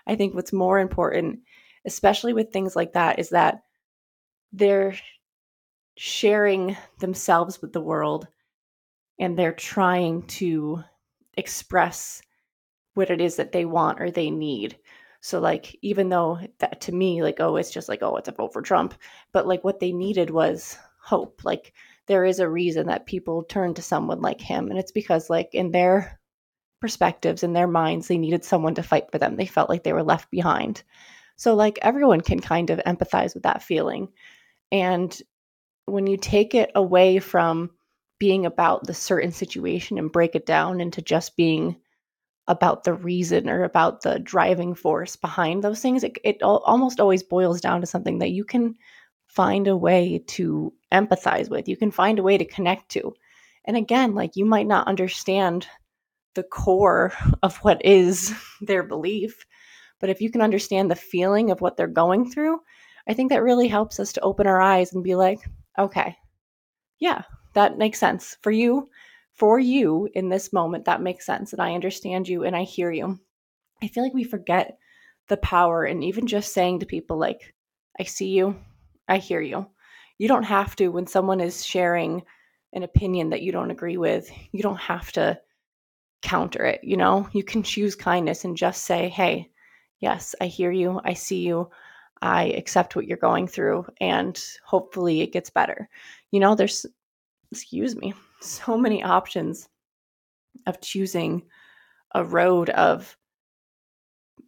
I 0.07 0.17
think 0.17 0.35
what's 0.35 0.53
more 0.53 0.79
important, 0.79 1.41
especially 1.85 2.33
with 2.33 2.53
things 2.53 2.75
like 2.75 2.95
that, 2.95 3.19
is 3.19 3.31
that 3.31 3.63
they're 4.53 4.95
sharing 5.97 6.77
themselves 6.99 7.61
with 7.61 7.73
the 7.73 7.81
world 7.81 8.27
and 9.21 9.39
they're 9.39 9.53
trying 9.53 10.23
to 10.23 10.83
express 11.37 12.23
what 12.95 13.11
it 13.11 13.21
is 13.21 13.37
that 13.37 13.53
they 13.53 13.65
want 13.65 14.01
or 14.01 14.11
they 14.11 14.31
need. 14.31 14.77
So 15.21 15.39
like 15.39 15.79
even 15.83 16.09
though 16.09 16.41
that 16.59 16.81
to 16.83 16.93
me 16.93 17.23
like 17.23 17.39
oh 17.39 17.57
it's 17.57 17.71
just 17.71 17.89
like 17.89 18.03
oh 18.03 18.17
it's 18.17 18.29
a 18.29 18.33
vote 18.33 18.53
for 18.53 18.63
Trump, 18.63 18.95
but 19.33 19.47
like 19.47 19.63
what 19.63 19.79
they 19.79 19.93
needed 19.93 20.31
was 20.31 20.77
hope. 21.03 21.43
Like 21.45 21.75
there 22.07 22.25
is 22.25 22.41
a 22.41 22.49
reason 22.49 22.87
that 22.87 23.07
people 23.07 23.45
turn 23.45 23.75
to 23.75 23.83
someone 23.83 24.23
like 24.23 24.41
him 24.41 24.71
and 24.71 24.79
it's 24.79 24.93
because 24.93 25.31
like 25.31 25.51
in 25.53 25.71
their 25.71 26.19
perspectives 26.81 27.43
in 27.43 27.53
their 27.53 27.69
minds 27.69 28.09
they 28.09 28.17
needed 28.17 28.43
someone 28.43 28.75
to 28.75 28.83
fight 28.83 29.13
for 29.13 29.19
them. 29.19 29.37
They 29.37 29.47
felt 29.47 29.69
like 29.69 29.85
they 29.85 29.93
were 29.93 30.03
left 30.03 30.31
behind. 30.31 30.83
So 31.37 31.55
like 31.55 31.79
everyone 31.83 32.23
can 32.23 32.41
kind 32.41 32.71
of 32.71 32.81
empathize 32.87 33.35
with 33.35 33.43
that 33.43 33.63
feeling. 33.63 34.09
And 34.73 35.17
when 35.85 36.07
you 36.07 36.17
take 36.17 36.55
it 36.55 36.71
away 36.75 37.19
from 37.19 37.71
being 38.21 38.47
about 38.47 38.87
the 38.87 38.95
certain 38.95 39.33
situation 39.33 39.99
and 39.99 40.13
break 40.13 40.37
it 40.37 40.47
down 40.47 40.81
into 40.81 41.03
just 41.03 41.37
being 41.37 41.77
about 42.47 42.85
the 42.85 42.95
reason 42.95 43.49
or 43.49 43.65
about 43.65 44.03
the 44.03 44.19
driving 44.21 44.75
force 44.75 45.17
behind 45.17 45.65
those 45.65 45.81
things, 45.81 46.05
it, 46.05 46.19
it 46.23 46.43
almost 46.43 47.01
always 47.01 47.23
boils 47.23 47.61
down 47.61 47.81
to 47.81 47.87
something 47.87 48.19
that 48.19 48.31
you 48.31 48.45
can 48.45 48.75
find 49.27 49.67
a 49.67 49.77
way 49.77 50.23
to 50.27 50.73
empathize 50.93 51.49
with. 51.49 51.67
You 51.69 51.77
can 51.77 51.91
find 51.91 52.19
a 52.19 52.23
way 52.23 52.37
to 52.37 52.45
connect 52.45 52.91
to. 52.91 53.15
And 53.65 53.77
again, 53.77 54.15
like 54.15 54.37
you 54.37 54.45
might 54.45 54.67
not 54.67 54.87
understand 54.87 55.67
the 56.35 56.43
core 56.43 57.13
of 57.43 57.57
what 57.59 57.85
is 57.85 58.35
their 58.61 58.83
belief, 58.83 59.47
but 59.99 60.11
if 60.11 60.21
you 60.21 60.31
can 60.31 60.43
understand 60.43 60.91
the 60.91 60.97
feeling 60.97 61.51
of 61.51 61.61
what 61.61 61.77
they're 61.77 61.87
going 61.87 62.31
through, 62.31 62.61
I 63.09 63.15
think 63.15 63.31
that 63.31 63.43
really 63.43 63.69
helps 63.69 63.99
us 63.99 64.13
to 64.15 64.21
open 64.21 64.47
our 64.47 64.61
eyes 64.61 64.93
and 64.93 65.03
be 65.03 65.15
like, 65.15 65.39
okay, 65.79 66.17
yeah, 66.99 67.23
that 67.55 67.79
makes 67.79 67.99
sense 67.99 68.37
for 68.43 68.51
you. 68.51 68.89
For 69.33 69.59
you 69.59 70.09
in 70.15 70.29
this 70.29 70.53
moment, 70.53 70.85
that 70.85 71.01
makes 71.01 71.25
sense. 71.25 71.53
And 71.53 71.63
I 71.63 71.75
understand 71.75 72.29
you 72.29 72.45
and 72.45 72.55
I 72.55 72.65
hear 72.65 72.91
you. 72.91 73.19
I 73.83 73.89
feel 73.89 74.03
like 74.03 74.13
we 74.13 74.25
forget 74.25 74.77
the 75.29 75.39
power 75.39 75.85
and 75.85 76.05
even 76.05 76.27
just 76.27 76.53
saying 76.53 76.81
to 76.81 76.87
people, 76.87 77.17
like, 77.19 77.55
I 77.99 78.05
see 78.05 78.29
you, 78.29 78.57
I 79.09 79.17
hear 79.17 79.41
you. 79.41 79.67
You 80.19 80.29
don't 80.29 80.43
have 80.43 80.77
to, 80.77 80.89
when 80.89 81.07
someone 81.07 81.41
is 81.41 81.65
sharing 81.65 82.23
an 82.75 82.83
opinion 82.83 83.31
that 83.31 83.43
you 83.43 83.53
don't 83.53 83.71
agree 83.71 83.97
with, 83.97 84.31
you 84.53 84.63
don't 84.63 84.77
have 84.77 85.11
to 85.13 85.41
counter 86.23 86.67
it. 86.67 86.81
You 86.83 86.99
know, 86.99 87.29
you 87.33 87.43
can 87.43 87.63
choose 87.63 87.95
kindness 87.95 88.45
and 88.45 88.57
just 88.57 88.85
say, 88.85 89.09
hey, 89.09 89.51
yes, 90.01 90.35
I 90.41 90.47
hear 90.47 90.71
you, 90.71 91.01
I 91.05 91.15
see 91.15 91.47
you. 91.47 91.71
I 92.23 92.45
accept 92.49 92.95
what 92.95 93.07
you're 93.07 93.17
going 93.17 93.49
through 93.49 93.87
and 93.99 94.39
hopefully 94.65 95.23
it 95.23 95.33
gets 95.33 95.49
better. 95.49 95.89
You 96.31 96.41
know, 96.41 96.55
there's 96.55 96.85
excuse 97.51 97.97
me, 97.97 98.15
so 98.41 98.77
many 98.77 99.03
options 99.03 99.69
of 100.67 100.81
choosing 100.81 101.43
a 102.15 102.25
road 102.25 102.71
of 102.71 103.17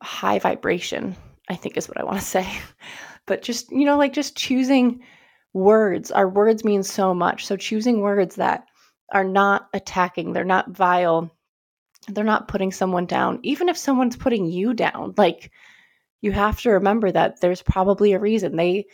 high 0.02 0.38
vibration, 0.38 1.16
I 1.48 1.54
think 1.54 1.76
is 1.76 1.88
what 1.88 1.98
I 1.98 2.04
want 2.04 2.18
to 2.18 2.24
say. 2.38 2.46
But 3.26 3.42
just, 3.42 3.70
you 3.70 3.84
know, 3.84 3.96
like 3.96 4.12
just 4.12 4.36
choosing 4.36 5.00
words. 5.52 6.10
Our 6.10 6.28
words 6.28 6.64
mean 6.64 6.82
so 6.82 7.14
much. 7.14 7.46
So 7.46 7.56
choosing 7.56 8.00
words 8.00 8.36
that 8.36 8.64
are 9.12 9.24
not 9.24 9.68
attacking, 9.74 10.32
they're 10.32 10.44
not 10.44 10.70
vile, 10.70 11.30
they're 12.08 12.24
not 12.24 12.48
putting 12.48 12.72
someone 12.72 13.06
down. 13.06 13.38
Even 13.42 13.68
if 13.68 13.76
someone's 13.76 14.16
putting 14.16 14.46
you 14.46 14.74
down, 14.74 15.14
like 15.16 15.52
you 16.20 16.32
have 16.32 16.60
to 16.62 16.70
remember 16.70 17.12
that 17.12 17.40
there's 17.40 17.62
probably 17.62 18.12
a 18.12 18.18
reason. 18.18 18.56
They 18.56 18.86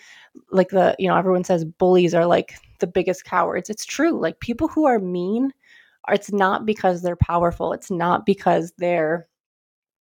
like 0.50 0.70
the, 0.70 0.94
you 0.98 1.08
know, 1.08 1.16
everyone 1.16 1.44
says 1.44 1.64
bullies 1.64 2.14
are 2.14 2.26
like 2.26 2.54
the 2.78 2.86
biggest 2.86 3.24
cowards. 3.24 3.70
It's 3.70 3.84
true. 3.84 4.20
Like 4.20 4.40
people 4.40 4.68
who 4.68 4.86
are 4.86 4.98
mean, 4.98 5.52
it's 6.08 6.32
not 6.32 6.66
because 6.66 7.02
they're 7.02 7.16
powerful. 7.16 7.72
It's 7.72 7.90
not 7.90 8.24
because 8.26 8.72
they're 8.78 9.28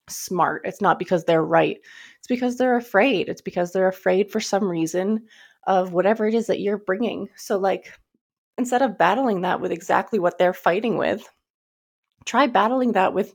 smart. 0.10 0.62
It's 0.66 0.82
not 0.82 1.00
because 1.00 1.26
they're 1.26 1.44
right. 1.44 1.78
It's 2.18 2.28
because 2.28 2.58
they're 2.58 2.78
afraid. 2.78 3.30
It's 3.30 3.42
because 3.42 3.72
they're 3.72 3.88
afraid 3.88 4.32
for 4.32 4.40
some 4.40 4.64
reason 4.64 5.26
of 5.66 5.94
whatever 5.94 6.26
it 6.28 6.34
is 6.34 6.48
that 6.48 6.62
you're 6.62 6.78
bringing. 6.78 7.28
So, 7.36 7.58
like, 7.58 7.92
instead 8.58 8.82
of 8.82 8.98
battling 8.98 9.42
that 9.42 9.60
with 9.60 9.72
exactly 9.72 10.20
what 10.20 10.38
they're 10.38 10.54
fighting 10.54 10.98
with, 10.98 11.28
try 12.26 12.48
battling 12.48 12.94
that 12.94 13.14
with 13.14 13.34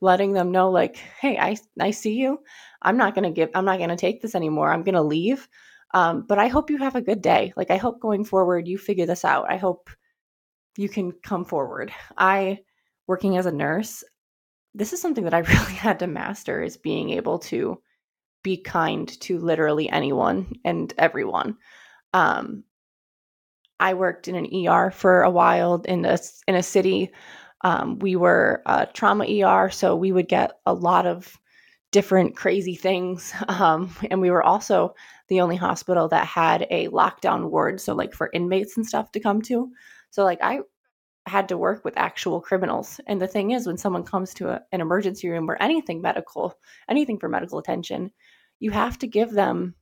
letting 0.00 0.32
them 0.32 0.52
know 0.52 0.70
like 0.70 0.96
hey 0.96 1.38
i 1.38 1.56
i 1.80 1.90
see 1.90 2.12
you 2.12 2.38
i'm 2.82 2.98
not 2.98 3.14
going 3.14 3.24
to 3.24 3.30
give 3.30 3.48
i'm 3.54 3.64
not 3.64 3.78
going 3.78 3.88
to 3.88 3.96
take 3.96 4.20
this 4.20 4.34
anymore 4.34 4.70
i'm 4.70 4.82
going 4.82 4.94
to 4.94 5.02
leave 5.02 5.48
um, 5.94 6.24
but 6.26 6.38
I 6.38 6.48
hope 6.48 6.70
you 6.70 6.78
have 6.78 6.96
a 6.96 7.02
good 7.02 7.22
day. 7.22 7.52
Like, 7.56 7.70
I 7.70 7.76
hope 7.76 8.00
going 8.00 8.24
forward 8.24 8.68
you 8.68 8.78
figure 8.78 9.06
this 9.06 9.24
out. 9.24 9.50
I 9.50 9.56
hope 9.56 9.90
you 10.76 10.88
can 10.88 11.12
come 11.22 11.44
forward. 11.44 11.92
I, 12.18 12.60
working 13.06 13.36
as 13.36 13.46
a 13.46 13.52
nurse, 13.52 14.04
this 14.74 14.92
is 14.92 15.00
something 15.00 15.24
that 15.24 15.34
I 15.34 15.38
really 15.52 15.74
had 15.74 15.98
to 16.00 16.06
master 16.06 16.62
is 16.62 16.76
being 16.76 17.10
able 17.10 17.38
to 17.40 17.80
be 18.42 18.56
kind 18.56 19.08
to 19.22 19.38
literally 19.38 19.88
anyone 19.90 20.52
and 20.64 20.92
everyone. 20.98 21.56
Um, 22.12 22.64
I 23.80 23.94
worked 23.94 24.28
in 24.28 24.36
an 24.36 24.68
ER 24.68 24.90
for 24.90 25.22
a 25.22 25.30
while 25.30 25.82
in 25.84 26.04
a 26.04 26.18
in 26.46 26.54
a 26.54 26.62
city. 26.62 27.12
Um, 27.62 27.98
we 27.98 28.16
were 28.16 28.62
a 28.66 28.86
trauma 28.86 29.26
ER, 29.26 29.70
so 29.70 29.96
we 29.96 30.12
would 30.12 30.28
get 30.28 30.52
a 30.64 30.72
lot 30.72 31.06
of 31.06 31.38
different 31.96 32.36
crazy 32.36 32.74
things. 32.74 33.32
Um, 33.48 33.90
and 34.10 34.20
we 34.20 34.30
were 34.30 34.42
also 34.42 34.94
the 35.28 35.40
only 35.40 35.56
hospital 35.56 36.08
that 36.08 36.26
had 36.26 36.66
a 36.70 36.88
lockdown 36.88 37.48
ward, 37.48 37.80
so 37.80 37.94
like 37.94 38.12
for 38.12 38.28
inmates 38.34 38.76
and 38.76 38.84
stuff 38.86 39.10
to 39.12 39.20
come 39.20 39.40
to. 39.42 39.70
So 40.10 40.22
like 40.22 40.40
I 40.42 40.60
had 41.26 41.48
to 41.48 41.56
work 41.56 41.86
with 41.86 41.96
actual 41.96 42.42
criminals. 42.42 43.00
And 43.06 43.18
the 43.18 43.26
thing 43.26 43.52
is, 43.52 43.66
when 43.66 43.78
someone 43.78 44.04
comes 44.04 44.34
to 44.34 44.50
a, 44.50 44.60
an 44.72 44.82
emergency 44.82 45.28
room 45.30 45.50
or 45.50 45.56
anything 45.56 46.02
medical, 46.02 46.58
anything 46.86 47.18
for 47.18 47.30
medical 47.30 47.58
attention, 47.58 48.10
you 48.58 48.72
have 48.72 48.98
to 48.98 49.06
give 49.06 49.30
them 49.30 49.74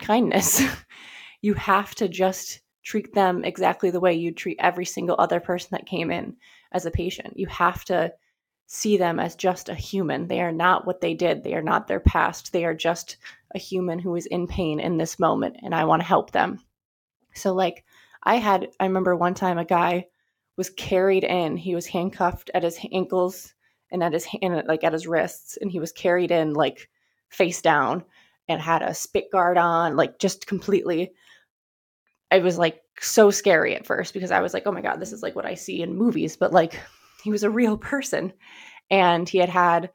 kindness. 0.00 0.60
you 1.42 1.54
have 1.54 1.94
to 1.96 2.08
just 2.08 2.60
treat 2.82 3.14
them 3.14 3.44
exactly 3.44 3.90
the 3.90 4.00
way 4.00 4.14
you 4.14 4.32
treat 4.32 4.58
every 4.58 4.84
single 4.84 5.16
other 5.20 5.38
person 5.38 5.68
that 5.72 5.86
came 5.86 6.10
in 6.10 6.36
as 6.72 6.86
a 6.86 6.90
patient. 6.90 7.38
You 7.38 7.46
have 7.46 7.84
to 7.84 8.12
see 8.72 8.96
them 8.96 9.18
as 9.18 9.34
just 9.34 9.68
a 9.68 9.74
human. 9.74 10.28
They 10.28 10.40
are 10.40 10.52
not 10.52 10.86
what 10.86 11.00
they 11.00 11.12
did, 11.12 11.42
they 11.42 11.54
are 11.54 11.62
not 11.62 11.88
their 11.88 11.98
past. 11.98 12.52
They 12.52 12.64
are 12.64 12.72
just 12.72 13.16
a 13.52 13.58
human 13.58 13.98
who 13.98 14.14
is 14.14 14.26
in 14.26 14.46
pain 14.46 14.78
in 14.78 14.96
this 14.96 15.18
moment, 15.18 15.56
and 15.64 15.74
I 15.74 15.84
want 15.84 16.02
to 16.02 16.06
help 16.06 16.30
them. 16.30 16.60
So, 17.34 17.52
like, 17.52 17.84
I 18.22 18.36
had, 18.36 18.68
I 18.78 18.86
remember 18.86 19.16
one 19.16 19.34
time 19.34 19.58
a 19.58 19.64
guy 19.64 20.06
was 20.56 20.70
carried 20.70 21.24
in, 21.24 21.56
he 21.56 21.74
was 21.74 21.86
handcuffed 21.86 22.48
at 22.54 22.62
his 22.62 22.78
ankles 22.92 23.52
and 23.90 24.04
at 24.04 24.12
his 24.12 24.24
hand, 24.24 24.62
like 24.68 24.84
at 24.84 24.92
his 24.92 25.08
wrists, 25.08 25.58
and 25.60 25.68
he 25.68 25.80
was 25.80 25.90
carried 25.90 26.30
in, 26.30 26.54
like, 26.54 26.88
face 27.28 27.60
down 27.60 28.04
and 28.46 28.62
had 28.62 28.82
a 28.82 28.94
spit 28.94 29.32
guard 29.32 29.58
on, 29.58 29.96
like, 29.96 30.20
just 30.20 30.46
completely. 30.46 31.10
It 32.30 32.44
was 32.44 32.56
like 32.56 32.80
so 33.00 33.32
scary 33.32 33.74
at 33.74 33.84
first 33.84 34.14
because 34.14 34.30
I 34.30 34.40
was 34.42 34.54
like, 34.54 34.62
oh 34.66 34.72
my 34.72 34.80
God, 34.80 35.00
this 35.00 35.12
is 35.12 35.24
like 35.24 35.34
what 35.34 35.46
I 35.46 35.54
see 35.54 35.82
in 35.82 35.96
movies. 35.96 36.36
But 36.36 36.52
like, 36.52 36.78
he 37.22 37.30
was 37.30 37.42
a 37.42 37.50
real 37.50 37.76
person 37.76 38.32
and 38.90 39.28
he 39.28 39.38
had 39.38 39.48
had 39.48 39.90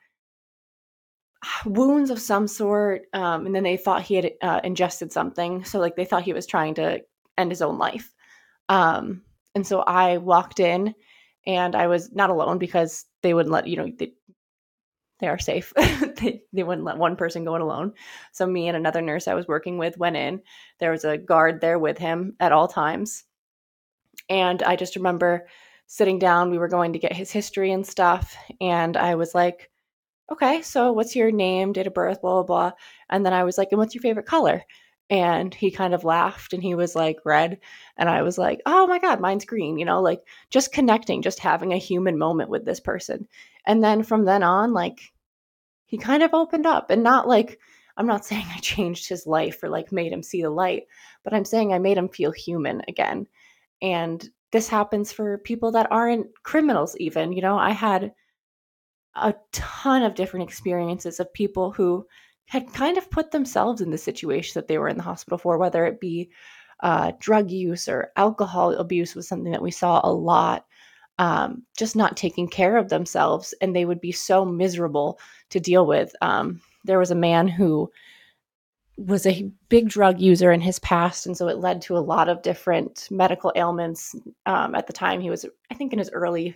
wounds 1.65 2.09
of 2.09 2.19
some 2.19 2.47
sort 2.47 3.03
um, 3.13 3.45
and 3.45 3.55
then 3.55 3.63
they 3.63 3.77
thought 3.77 4.01
he 4.01 4.15
had 4.15 4.31
uh, 4.41 4.61
ingested 4.63 5.11
something 5.11 5.63
so 5.63 5.79
like 5.79 5.95
they 5.95 6.05
thought 6.05 6.23
he 6.23 6.33
was 6.33 6.47
trying 6.47 6.75
to 6.75 7.01
end 7.37 7.51
his 7.51 7.61
own 7.61 7.77
life. 7.77 8.13
Um, 8.69 9.21
and 9.53 9.65
so 9.65 9.81
i 9.81 10.17
walked 10.17 10.59
in 10.59 10.93
and 11.45 11.75
i 11.75 11.87
was 11.87 12.11
not 12.11 12.29
alone 12.29 12.57
because 12.57 13.05
they 13.21 13.33
wouldn't 13.33 13.53
let 13.53 13.67
you 13.67 13.77
know 13.77 13.87
they, 13.97 14.13
they 15.19 15.27
are 15.27 15.39
safe. 15.39 15.71
They, 16.15 16.43
they 16.53 16.63
wouldn't 16.63 16.85
let 16.85 16.97
one 16.97 17.17
person 17.17 17.43
go 17.43 17.55
in 17.55 17.61
alone. 17.61 17.91
So 18.31 18.45
me 18.45 18.69
and 18.69 18.77
another 18.77 19.01
nurse 19.01 19.27
i 19.27 19.33
was 19.33 19.47
working 19.47 19.77
with 19.77 19.97
went 19.97 20.15
in. 20.15 20.41
There 20.79 20.91
was 20.91 21.03
a 21.03 21.17
guard 21.17 21.59
there 21.59 21.77
with 21.77 21.97
him 21.97 22.35
at 22.39 22.51
all 22.53 22.67
times. 22.67 23.25
And 24.29 24.63
i 24.63 24.75
just 24.75 24.95
remember 24.95 25.47
sitting 25.87 26.19
down, 26.19 26.51
we 26.51 26.57
were 26.57 26.67
going 26.67 26.93
to 26.93 26.99
get 26.99 27.13
his 27.13 27.31
history 27.31 27.71
and 27.71 27.85
stuff. 27.85 28.35
And 28.59 28.97
I 28.97 29.15
was 29.15 29.35
like, 29.35 29.69
okay, 30.31 30.61
so 30.61 30.91
what's 30.91 31.15
your 31.15 31.31
name, 31.31 31.73
date 31.73 31.87
of 31.87 31.93
birth, 31.93 32.21
blah, 32.21 32.41
blah, 32.41 32.43
blah. 32.43 32.71
And 33.09 33.25
then 33.25 33.33
I 33.33 33.43
was 33.43 33.57
like, 33.57 33.69
and 33.71 33.79
what's 33.79 33.93
your 33.93 34.01
favorite 34.01 34.25
color? 34.25 34.63
And 35.09 35.53
he 35.53 35.69
kind 35.69 35.93
of 35.93 36.03
laughed 36.03 36.53
and 36.53 36.63
he 36.63 36.73
was 36.73 36.95
like, 36.95 37.17
red. 37.25 37.59
And 37.95 38.09
I 38.09 38.23
was 38.23 38.39
like, 38.39 38.61
oh 38.65 38.87
my 38.87 38.97
God, 38.97 39.19
mine's 39.19 39.45
green, 39.45 39.77
you 39.77 39.85
know, 39.85 40.01
like 40.01 40.23
just 40.49 40.71
connecting, 40.71 41.21
just 41.21 41.39
having 41.39 41.73
a 41.73 41.77
human 41.77 42.17
moment 42.17 42.49
with 42.49 42.65
this 42.65 42.79
person. 42.79 43.27
And 43.67 43.83
then 43.83 44.01
from 44.01 44.25
then 44.25 44.41
on, 44.41 44.73
like 44.73 44.99
he 45.85 45.97
kind 45.97 46.23
of 46.23 46.33
opened 46.33 46.65
up 46.65 46.89
and 46.89 47.03
not 47.03 47.27
like, 47.27 47.59
I'm 47.97 48.07
not 48.07 48.25
saying 48.25 48.45
I 48.49 48.59
changed 48.59 49.07
his 49.07 49.27
life 49.27 49.61
or 49.61 49.69
like 49.69 49.91
made 49.91 50.11
him 50.11 50.23
see 50.23 50.41
the 50.41 50.49
light, 50.49 50.87
but 51.23 51.33
I'm 51.33 51.45
saying 51.45 51.71
I 51.71 51.79
made 51.79 51.97
him 51.97 52.09
feel 52.09 52.31
human 52.31 52.81
again. 52.87 53.27
And 53.81 54.27
this 54.51 54.67
happens 54.67 55.11
for 55.11 55.37
people 55.39 55.71
that 55.71 55.91
aren't 55.91 56.27
criminals 56.43 56.95
even 56.97 57.31
you 57.33 57.41
know 57.41 57.57
i 57.57 57.71
had 57.71 58.11
a 59.15 59.33
ton 59.51 60.03
of 60.03 60.15
different 60.15 60.47
experiences 60.47 61.19
of 61.19 61.33
people 61.33 61.71
who 61.71 62.05
had 62.47 62.71
kind 62.73 62.97
of 62.97 63.09
put 63.09 63.31
themselves 63.31 63.81
in 63.81 63.89
the 63.89 63.97
situation 63.97 64.53
that 64.55 64.67
they 64.67 64.77
were 64.77 64.89
in 64.89 64.97
the 64.97 65.03
hospital 65.03 65.37
for 65.37 65.57
whether 65.57 65.85
it 65.85 65.99
be 65.99 66.29
uh, 66.83 67.13
drug 67.19 67.49
use 67.49 67.87
or 67.87 68.11
alcohol 68.17 68.71
abuse 68.73 69.15
was 69.15 69.27
something 69.27 69.51
that 69.51 69.61
we 69.61 69.71
saw 69.71 70.01
a 70.03 70.11
lot 70.11 70.65
um, 71.17 71.63
just 71.77 71.95
not 71.95 72.17
taking 72.17 72.47
care 72.47 72.77
of 72.77 72.89
themselves 72.89 73.53
and 73.61 73.75
they 73.75 73.85
would 73.85 74.01
be 74.01 74.11
so 74.11 74.45
miserable 74.45 75.19
to 75.49 75.59
deal 75.59 75.85
with. 75.85 76.13
Um, 76.21 76.61
there 76.83 76.99
was 76.99 77.11
a 77.11 77.15
man 77.15 77.47
who 77.47 77.89
was 78.97 79.25
a 79.25 79.51
big 79.69 79.89
drug 79.89 80.19
user 80.21 80.51
in 80.51 80.61
his 80.61 80.79
past, 80.79 81.25
and 81.25 81.35
so 81.35 81.47
it 81.47 81.57
led 81.57 81.81
to 81.83 81.97
a 81.97 81.99
lot 81.99 82.29
of 82.29 82.41
different 82.41 83.07
medical 83.11 83.51
ailments. 83.55 84.15
Um, 84.45 84.73
at 84.75 84.87
the 84.87 84.93
time, 84.93 85.19
he 85.21 85.29
was, 85.29 85.45
I 85.69 85.75
think, 85.75 85.93
in 85.93 85.99
his 85.99 86.09
early 86.11 86.55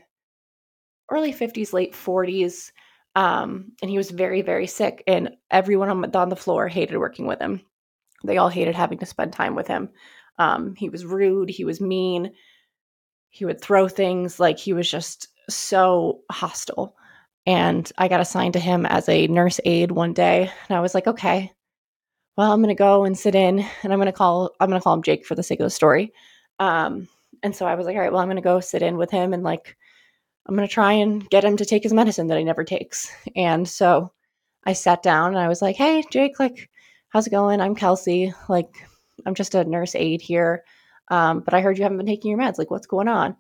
early 1.12 1.34
50s, 1.34 1.74
late 1.74 1.93
40s. 1.93 2.72
Um, 3.15 3.72
and 3.81 3.89
he 3.89 3.98
was 3.98 4.12
very, 4.12 4.41
very 4.41 4.67
sick. 4.67 5.03
And 5.08 5.36
everyone 5.51 5.89
on, 5.89 6.15
on 6.15 6.29
the 6.29 6.36
floor 6.36 6.67
hated 6.67 6.98
working 6.98 7.25
with 7.25 7.39
him. 7.39 7.62
They 8.24 8.38
all 8.38 8.50
hated 8.50 8.75
having 8.75 9.00
to 9.00 9.05
spend 9.05 9.34
time 9.34 9.55
with 9.55 9.67
him. 9.67 9.89
Um, 10.38 10.75
he 10.75 10.89
was 10.89 11.05
rude. 11.05 11.50
He 11.50 11.65
was 11.65 11.81
mean. 11.81 12.31
He 13.29 13.46
would 13.46 13.62
throw 13.62 13.88
things. 13.88 14.39
Like 14.39 14.60
he 14.60 14.74
was 14.74 14.89
just 14.89 15.27
so 15.50 16.22
hostile. 16.31 16.96
And 17.46 17.91
I 17.98 18.08
got 18.08 18.22
assigned 18.22 18.53
to 18.53 18.60
him 18.60 18.86
as 18.86 19.10
a 19.10 19.27
nurse 19.27 19.60
aide 19.65 19.91
one 19.91 20.13
day. 20.13 20.51
And 20.67 20.77
I 20.77 20.81
was 20.81 20.93
like, 20.93 21.08
okay, 21.08 21.51
well, 22.39 22.53
I'm 22.53 22.62
going 22.62 22.74
to 22.74 22.84
go 22.84 23.03
and 23.03 23.19
sit 23.19 23.36
in 23.36 23.60
and 23.84 23.91
I'm 23.91 24.00
going 24.00 24.05
to 24.05 24.13
call, 24.13 24.55
I'm 24.62 24.69
going 24.69 24.79
to 24.79 24.84
call 24.84 24.93
him 24.93 25.03
Jake 25.03 25.25
for 25.25 25.36
the 25.36 25.43
sake 25.43 25.60
of 25.60 25.65
the 25.65 25.69
story. 25.69 26.13
Um, 26.58 27.10
and 27.43 27.53
so 27.53 27.65
I 27.65 27.75
was 27.75 27.86
like, 27.86 27.98
all 27.98 28.01
right, 28.01 28.13
well, 28.13 28.22
I'm 28.22 28.29
going 28.29 28.38
to 28.38 28.41
go 28.41 28.62
sit 28.62 28.81
in 28.81 28.96
with 28.96 29.12
him 29.12 29.34
and 29.34 29.43
like 29.43 29.75
I'm 30.46 30.55
going 30.55 30.65
to 30.65 30.74
try 30.74 30.93
and 30.93 31.29
get 31.29 31.43
him 31.43 31.58
to 31.58 31.65
take 31.65 31.84
his 31.84 31.91
medicine 31.91 32.27
that 32.27 32.38
he 32.38 32.46
never 32.46 32.63
takes. 32.63 33.12
And 33.36 33.67
so 33.67 34.13
I 34.63 34.72
sat 34.72 35.03
down 35.03 35.31
and 35.31 35.38
I 35.38 35.50
was 35.50 35.62
like, 35.62 35.75
hey, 35.75 36.01
Jake, 36.12 36.39
like, 36.39 36.69
how's 37.10 37.27
it 37.27 37.31
going? 37.31 37.60
I'm 37.60 37.75
Kelsey. 37.75 38.34
Like, 38.48 38.88
I'm 39.25 39.36
just 39.36 39.53
a 39.53 39.65
nurse 39.65 39.93
aide 39.93 40.22
here. 40.22 40.63
Um, 41.10 41.41
but 41.41 41.53
I 41.53 41.60
heard 41.60 41.77
you 41.77 41.84
haven't 41.84 41.98
been 41.98 42.08
taking 42.08 42.31
your 42.31 42.39
meds. 42.39 42.58
Like, 42.58 42.72
what's 42.72 42.88
going 42.88 43.10
on? 43.10 43.36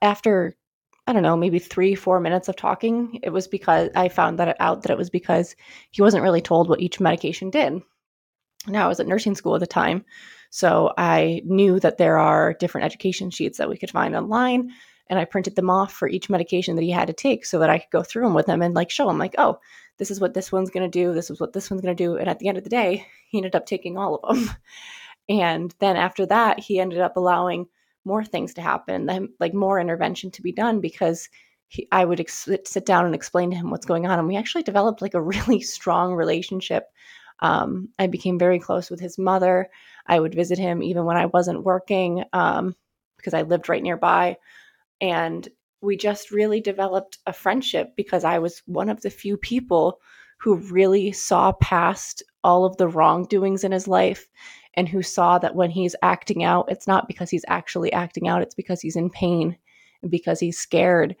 After, 0.00 0.56
I 1.06 1.12
don't 1.12 1.22
know, 1.22 1.36
maybe 1.36 1.58
three, 1.58 1.94
four 1.94 2.18
minutes 2.18 2.48
of 2.48 2.56
talking, 2.56 3.20
it 3.22 3.28
was 3.28 3.46
because 3.46 3.90
I 3.94 4.08
found 4.08 4.38
that 4.38 4.56
out 4.58 4.84
that 4.84 4.90
it 4.90 4.96
was 4.96 5.10
because 5.10 5.54
he 5.90 6.00
wasn't 6.00 6.22
really 6.22 6.40
told 6.40 6.70
what 6.70 6.80
each 6.80 6.98
medication 6.98 7.50
did. 7.50 7.82
Now, 8.66 8.84
I 8.84 8.88
was 8.88 9.00
at 9.00 9.06
nursing 9.06 9.34
school 9.34 9.54
at 9.54 9.60
the 9.60 9.66
time. 9.66 10.04
So 10.50 10.92
I 10.98 11.42
knew 11.44 11.80
that 11.80 11.96
there 11.96 12.18
are 12.18 12.52
different 12.54 12.84
education 12.84 13.30
sheets 13.30 13.58
that 13.58 13.70
we 13.70 13.78
could 13.78 13.90
find 13.90 14.14
online 14.14 14.72
and 15.08 15.18
I 15.18 15.24
printed 15.24 15.56
them 15.56 15.68
off 15.68 15.92
for 15.92 16.08
each 16.08 16.30
medication 16.30 16.76
that 16.76 16.82
he 16.82 16.90
had 16.90 17.08
to 17.08 17.12
take 17.12 17.44
so 17.44 17.58
that 17.58 17.70
I 17.70 17.78
could 17.78 17.90
go 17.90 18.02
through 18.02 18.24
them 18.24 18.34
with 18.34 18.46
him 18.46 18.62
and 18.62 18.74
like 18.74 18.90
show 18.90 19.10
him 19.10 19.18
like, 19.18 19.34
oh, 19.36 19.58
this 19.98 20.10
is 20.10 20.20
what 20.20 20.34
this 20.34 20.50
one's 20.50 20.70
going 20.70 20.90
to 20.90 20.98
do, 20.98 21.12
this 21.12 21.30
is 21.30 21.38
what 21.38 21.52
this 21.52 21.70
one's 21.70 21.82
going 21.82 21.94
to 21.94 22.02
do, 22.02 22.16
and 22.16 22.28
at 22.28 22.38
the 22.38 22.48
end 22.48 22.56
of 22.56 22.64
the 22.64 22.70
day, 22.70 23.06
he 23.28 23.38
ended 23.38 23.54
up 23.54 23.66
taking 23.66 23.98
all 23.98 24.16
of 24.16 24.38
them. 24.38 24.54
And 25.28 25.72
then 25.78 25.96
after 25.96 26.26
that, 26.26 26.58
he 26.58 26.80
ended 26.80 26.98
up 26.98 27.16
allowing 27.16 27.66
more 28.04 28.24
things 28.24 28.52
to 28.54 28.60
happen, 28.60 29.30
like 29.38 29.54
more 29.54 29.78
intervention 29.78 30.32
to 30.32 30.42
be 30.42 30.50
done 30.50 30.80
because 30.80 31.28
he, 31.68 31.86
I 31.92 32.04
would 32.04 32.18
ex- 32.18 32.48
sit 32.64 32.84
down 32.84 33.06
and 33.06 33.14
explain 33.14 33.50
to 33.50 33.56
him 33.56 33.70
what's 33.70 33.86
going 33.86 34.04
on, 34.04 34.18
and 34.18 34.26
we 34.26 34.36
actually 34.36 34.64
developed 34.64 35.00
like 35.00 35.14
a 35.14 35.22
really 35.34 35.60
strong 35.60 36.12
relationship. 36.14 36.86
Um, 37.40 37.88
I 37.98 38.06
became 38.06 38.38
very 38.38 38.58
close 38.58 38.90
with 38.90 39.00
his 39.00 39.18
mother. 39.18 39.68
I 40.06 40.20
would 40.20 40.34
visit 40.34 40.58
him 40.58 40.82
even 40.82 41.04
when 41.04 41.16
I 41.16 41.26
wasn't 41.26 41.64
working 41.64 42.24
um, 42.32 42.74
because 43.16 43.34
I 43.34 43.42
lived 43.42 43.68
right 43.68 43.82
nearby. 43.82 44.36
And 45.00 45.48
we 45.80 45.96
just 45.96 46.30
really 46.30 46.60
developed 46.60 47.18
a 47.26 47.32
friendship 47.32 47.94
because 47.96 48.24
I 48.24 48.38
was 48.38 48.62
one 48.66 48.88
of 48.88 49.02
the 49.02 49.10
few 49.10 49.36
people 49.36 50.00
who 50.38 50.56
really 50.56 51.12
saw 51.12 51.52
past 51.52 52.22
all 52.44 52.64
of 52.64 52.76
the 52.76 52.88
wrongdoings 52.88 53.64
in 53.64 53.72
his 53.72 53.86
life 53.86 54.28
and 54.74 54.88
who 54.88 55.02
saw 55.02 55.38
that 55.38 55.54
when 55.54 55.70
he's 55.70 55.94
acting 56.02 56.42
out, 56.42 56.70
it's 56.70 56.86
not 56.86 57.06
because 57.06 57.30
he's 57.30 57.44
actually 57.48 57.92
acting 57.92 58.28
out, 58.28 58.42
it's 58.42 58.54
because 58.54 58.80
he's 58.80 58.96
in 58.96 59.10
pain 59.10 59.56
and 60.02 60.10
because 60.10 60.40
he's 60.40 60.58
scared. 60.58 61.14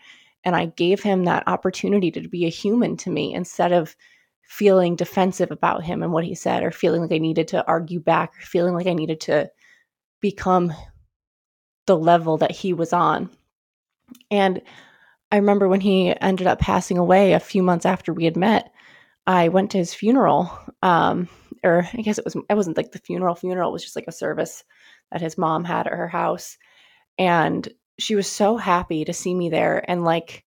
And 0.44 0.56
I 0.56 0.66
gave 0.66 1.02
him 1.02 1.24
that 1.24 1.46
opportunity 1.46 2.10
to 2.10 2.28
be 2.28 2.46
a 2.46 2.50
human 2.50 2.96
to 2.98 3.10
me 3.10 3.34
instead 3.34 3.72
of 3.72 3.94
feeling 4.42 4.96
defensive 4.96 5.50
about 5.50 5.84
him 5.84 6.02
and 6.02 6.12
what 6.12 6.24
he 6.24 6.34
said, 6.34 6.62
or 6.62 6.70
feeling 6.70 7.00
like 7.00 7.12
I 7.12 7.18
needed 7.18 7.48
to 7.48 7.66
argue 7.66 8.00
back, 8.00 8.36
or 8.36 8.42
feeling 8.42 8.74
like 8.74 8.86
I 8.86 8.94
needed 8.94 9.20
to 9.22 9.50
become 10.20 10.72
the 11.86 11.96
level 11.96 12.38
that 12.38 12.52
he 12.52 12.72
was 12.72 12.92
on. 12.92 13.30
And 14.30 14.62
I 15.30 15.36
remember 15.36 15.68
when 15.68 15.80
he 15.80 16.14
ended 16.20 16.46
up 16.46 16.58
passing 16.58 16.98
away 16.98 17.32
a 17.32 17.40
few 17.40 17.62
months 17.62 17.86
after 17.86 18.12
we 18.12 18.24
had 18.24 18.36
met, 18.36 18.72
I 19.26 19.48
went 19.48 19.70
to 19.72 19.78
his 19.78 19.94
funeral. 19.94 20.50
Um, 20.82 21.28
or 21.64 21.88
I 21.92 22.02
guess 22.02 22.18
it 22.18 22.24
was 22.24 22.36
it 22.36 22.54
wasn't 22.54 22.76
like 22.76 22.92
the 22.92 22.98
funeral 22.98 23.34
funeral, 23.34 23.70
it 23.70 23.72
was 23.72 23.82
just 23.82 23.96
like 23.96 24.06
a 24.08 24.12
service 24.12 24.64
that 25.10 25.20
his 25.20 25.38
mom 25.38 25.64
had 25.64 25.86
at 25.86 25.92
her 25.92 26.08
house. 26.08 26.58
And 27.18 27.68
she 27.98 28.14
was 28.14 28.26
so 28.26 28.56
happy 28.56 29.04
to 29.04 29.12
see 29.12 29.34
me 29.34 29.48
there. 29.48 29.88
And 29.88 30.04
like, 30.04 30.44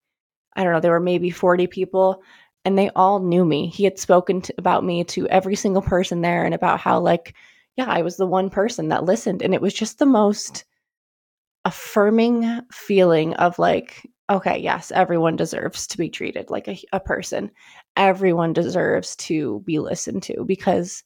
I 0.54 0.64
don't 0.64 0.72
know, 0.72 0.80
there 0.80 0.92
were 0.92 1.00
maybe 1.00 1.30
40 1.30 1.66
people 1.68 2.22
and 2.66 2.76
they 2.76 2.90
all 2.96 3.20
knew 3.20 3.44
me. 3.44 3.68
He 3.68 3.84
had 3.84 3.96
spoken 3.96 4.42
to, 4.42 4.54
about 4.58 4.82
me 4.82 5.04
to 5.04 5.28
every 5.28 5.54
single 5.54 5.82
person 5.82 6.20
there 6.20 6.44
and 6.44 6.52
about 6.52 6.80
how 6.80 6.98
like, 6.98 7.36
yeah, 7.76 7.86
I 7.86 8.02
was 8.02 8.16
the 8.16 8.26
one 8.26 8.50
person 8.50 8.88
that 8.88 9.04
listened. 9.04 9.40
And 9.40 9.54
it 9.54 9.60
was 9.60 9.72
just 9.72 10.00
the 10.00 10.04
most 10.04 10.64
affirming 11.64 12.62
feeling 12.72 13.34
of 13.34 13.56
like, 13.60 14.10
okay, 14.28 14.58
yes, 14.58 14.90
everyone 14.90 15.36
deserves 15.36 15.86
to 15.86 15.96
be 15.96 16.08
treated 16.08 16.50
like 16.50 16.66
a, 16.66 16.76
a 16.92 16.98
person. 16.98 17.52
Everyone 17.96 18.52
deserves 18.52 19.14
to 19.16 19.62
be 19.64 19.78
listened 19.78 20.24
to 20.24 20.44
because 20.44 21.04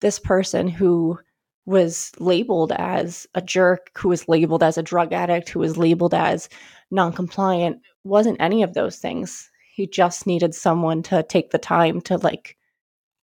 this 0.00 0.18
person 0.18 0.66
who 0.66 1.18
was 1.66 2.10
labeled 2.20 2.72
as 2.72 3.26
a 3.34 3.42
jerk, 3.42 3.90
who 3.98 4.08
was 4.08 4.28
labeled 4.28 4.62
as 4.62 4.78
a 4.78 4.82
drug 4.82 5.12
addict, 5.12 5.50
who 5.50 5.58
was 5.58 5.76
labeled 5.76 6.14
as 6.14 6.48
non 6.90 7.12
compliant, 7.12 7.82
wasn't 8.02 8.40
any 8.40 8.62
of 8.62 8.72
those 8.72 8.96
things. 8.96 9.50
He 9.72 9.86
just 9.86 10.26
needed 10.26 10.54
someone 10.54 11.02
to 11.04 11.22
take 11.22 11.50
the 11.50 11.58
time 11.58 12.00
to 12.02 12.18
like 12.18 12.56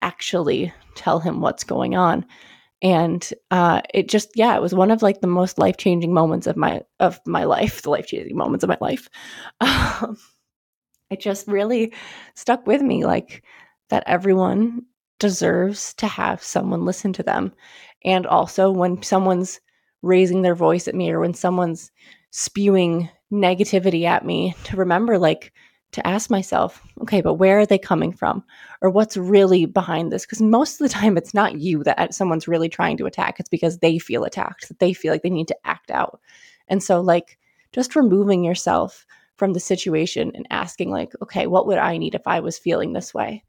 actually 0.02 0.72
tell 0.94 1.20
him 1.20 1.40
what's 1.40 1.64
going 1.64 1.94
on. 1.94 2.26
And 2.82 3.28
uh, 3.50 3.82
it 3.92 4.08
just 4.08 4.30
yeah 4.34 4.56
it 4.56 4.62
was 4.62 4.74
one 4.74 4.90
of 4.90 5.02
like 5.02 5.20
the 5.20 5.26
most 5.26 5.58
life-changing 5.58 6.12
moments 6.12 6.46
of 6.46 6.56
my 6.56 6.82
of 6.98 7.20
my 7.26 7.44
life 7.44 7.82
the 7.82 7.90
life-changing 7.90 8.36
moments 8.36 8.64
of 8.64 8.68
my 8.68 8.78
life. 8.80 9.08
Um, 9.60 10.16
it 11.10 11.20
just 11.20 11.46
really 11.48 11.92
stuck 12.34 12.66
with 12.66 12.80
me 12.80 13.04
like 13.04 13.44
that 13.90 14.04
everyone 14.06 14.82
deserves 15.18 15.92
to 15.94 16.06
have 16.06 16.42
someone 16.42 16.84
listen 16.84 17.12
to 17.14 17.22
them. 17.22 17.52
And 18.04 18.26
also 18.26 18.70
when 18.70 19.02
someone's 19.02 19.60
raising 20.02 20.42
their 20.42 20.54
voice 20.54 20.88
at 20.88 20.94
me 20.94 21.10
or 21.10 21.20
when 21.20 21.34
someone's 21.34 21.90
spewing 22.30 23.10
negativity 23.32 24.04
at 24.04 24.24
me 24.24 24.54
to 24.64 24.76
remember 24.76 25.18
like 25.18 25.52
to 25.92 26.06
ask 26.06 26.30
myself, 26.30 26.80
okay, 27.02 27.20
but 27.20 27.34
where 27.34 27.58
are 27.58 27.66
they 27.66 27.78
coming 27.78 28.12
from? 28.12 28.44
Or 28.80 28.90
what's 28.90 29.16
really 29.16 29.66
behind 29.66 30.12
this? 30.12 30.24
Because 30.24 30.40
most 30.40 30.80
of 30.80 30.88
the 30.88 30.92
time, 30.94 31.16
it's 31.16 31.34
not 31.34 31.60
you 31.60 31.82
that 31.84 32.14
someone's 32.14 32.46
really 32.46 32.68
trying 32.68 32.96
to 32.98 33.06
attack. 33.06 33.40
It's 33.40 33.48
because 33.48 33.78
they 33.78 33.98
feel 33.98 34.24
attacked, 34.24 34.68
that 34.68 34.78
they 34.78 34.92
feel 34.92 35.12
like 35.12 35.22
they 35.22 35.30
need 35.30 35.48
to 35.48 35.66
act 35.66 35.90
out. 35.90 36.20
And 36.68 36.82
so, 36.82 37.00
like, 37.00 37.38
just 37.72 37.96
removing 37.96 38.44
yourself 38.44 39.04
from 39.36 39.52
the 39.52 39.60
situation 39.60 40.30
and 40.34 40.46
asking, 40.50 40.90
like, 40.90 41.12
okay, 41.22 41.46
what 41.46 41.66
would 41.66 41.78
I 41.78 41.96
need 41.96 42.14
if 42.14 42.26
I 42.26 42.40
was 42.40 42.58
feeling 42.58 42.92
this 42.92 43.12
way? 43.12 43.42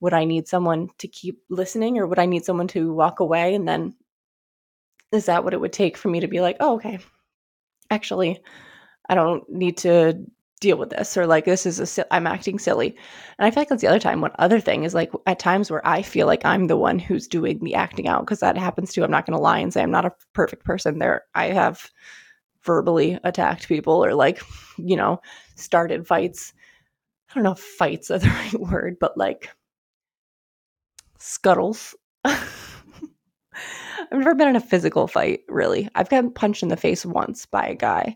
Would 0.00 0.12
I 0.12 0.24
need 0.24 0.46
someone 0.46 0.90
to 0.98 1.08
keep 1.08 1.40
listening 1.48 1.98
or 1.98 2.06
would 2.06 2.18
I 2.18 2.26
need 2.26 2.44
someone 2.44 2.68
to 2.68 2.92
walk 2.92 3.20
away? 3.20 3.54
And 3.54 3.66
then 3.66 3.94
is 5.10 5.26
that 5.26 5.42
what 5.42 5.54
it 5.54 5.60
would 5.60 5.72
take 5.72 5.96
for 5.96 6.08
me 6.08 6.20
to 6.20 6.28
be 6.28 6.40
like, 6.40 6.56
oh, 6.60 6.74
okay, 6.74 6.98
actually, 7.90 8.42
I 9.08 9.14
don't 9.14 9.48
need 9.48 9.78
to 9.78 10.22
deal 10.58 10.76
with 10.76 10.90
this 10.90 11.16
or 11.16 11.26
like 11.26 11.44
this 11.44 11.66
is 11.66 11.98
a 11.98 12.14
i'm 12.14 12.26
acting 12.26 12.58
silly. 12.58 12.96
And 13.38 13.46
i 13.46 13.50
feel 13.50 13.60
like 13.62 13.68
that's 13.68 13.82
the 13.82 13.88
other 13.88 13.98
time 13.98 14.20
one 14.20 14.32
other 14.38 14.60
thing 14.60 14.84
is 14.84 14.94
like 14.94 15.10
at 15.26 15.38
times 15.38 15.70
where 15.70 15.86
i 15.86 16.02
feel 16.02 16.26
like 16.26 16.44
i'm 16.44 16.66
the 16.66 16.76
one 16.76 16.98
who's 16.98 17.28
doing 17.28 17.58
the 17.62 17.74
acting 17.74 18.08
out 18.08 18.22
because 18.22 18.40
that 18.40 18.56
happens 18.56 18.92
too 18.92 19.04
i'm 19.04 19.10
not 19.10 19.26
going 19.26 19.36
to 19.36 19.42
lie 19.42 19.58
and 19.58 19.72
say 19.72 19.82
i'm 19.82 19.90
not 19.90 20.04
a 20.04 20.12
perfect 20.32 20.64
person 20.64 20.98
there. 20.98 21.22
I 21.34 21.46
have 21.46 21.90
verbally 22.62 23.18
attacked 23.24 23.68
people 23.68 24.04
or 24.04 24.14
like 24.14 24.42
you 24.76 24.96
know 24.96 25.20
started 25.56 26.06
fights. 26.06 26.52
I 27.30 27.34
don't 27.34 27.44
know 27.44 27.52
if 27.52 27.58
fights 27.58 28.10
are 28.10 28.18
the 28.20 28.28
right 28.28 28.60
word 28.60 28.96
but 29.00 29.16
like 29.16 29.50
scuttles. 31.18 31.94
I've 32.24 34.20
never 34.20 34.34
been 34.34 34.48
in 34.48 34.56
a 34.56 34.60
physical 34.60 35.06
fight 35.06 35.40
really. 35.48 35.88
I've 35.94 36.08
gotten 36.08 36.32
punched 36.32 36.62
in 36.62 36.68
the 36.68 36.76
face 36.76 37.04
once 37.04 37.46
by 37.46 37.66
a 37.66 37.74
guy 37.74 38.14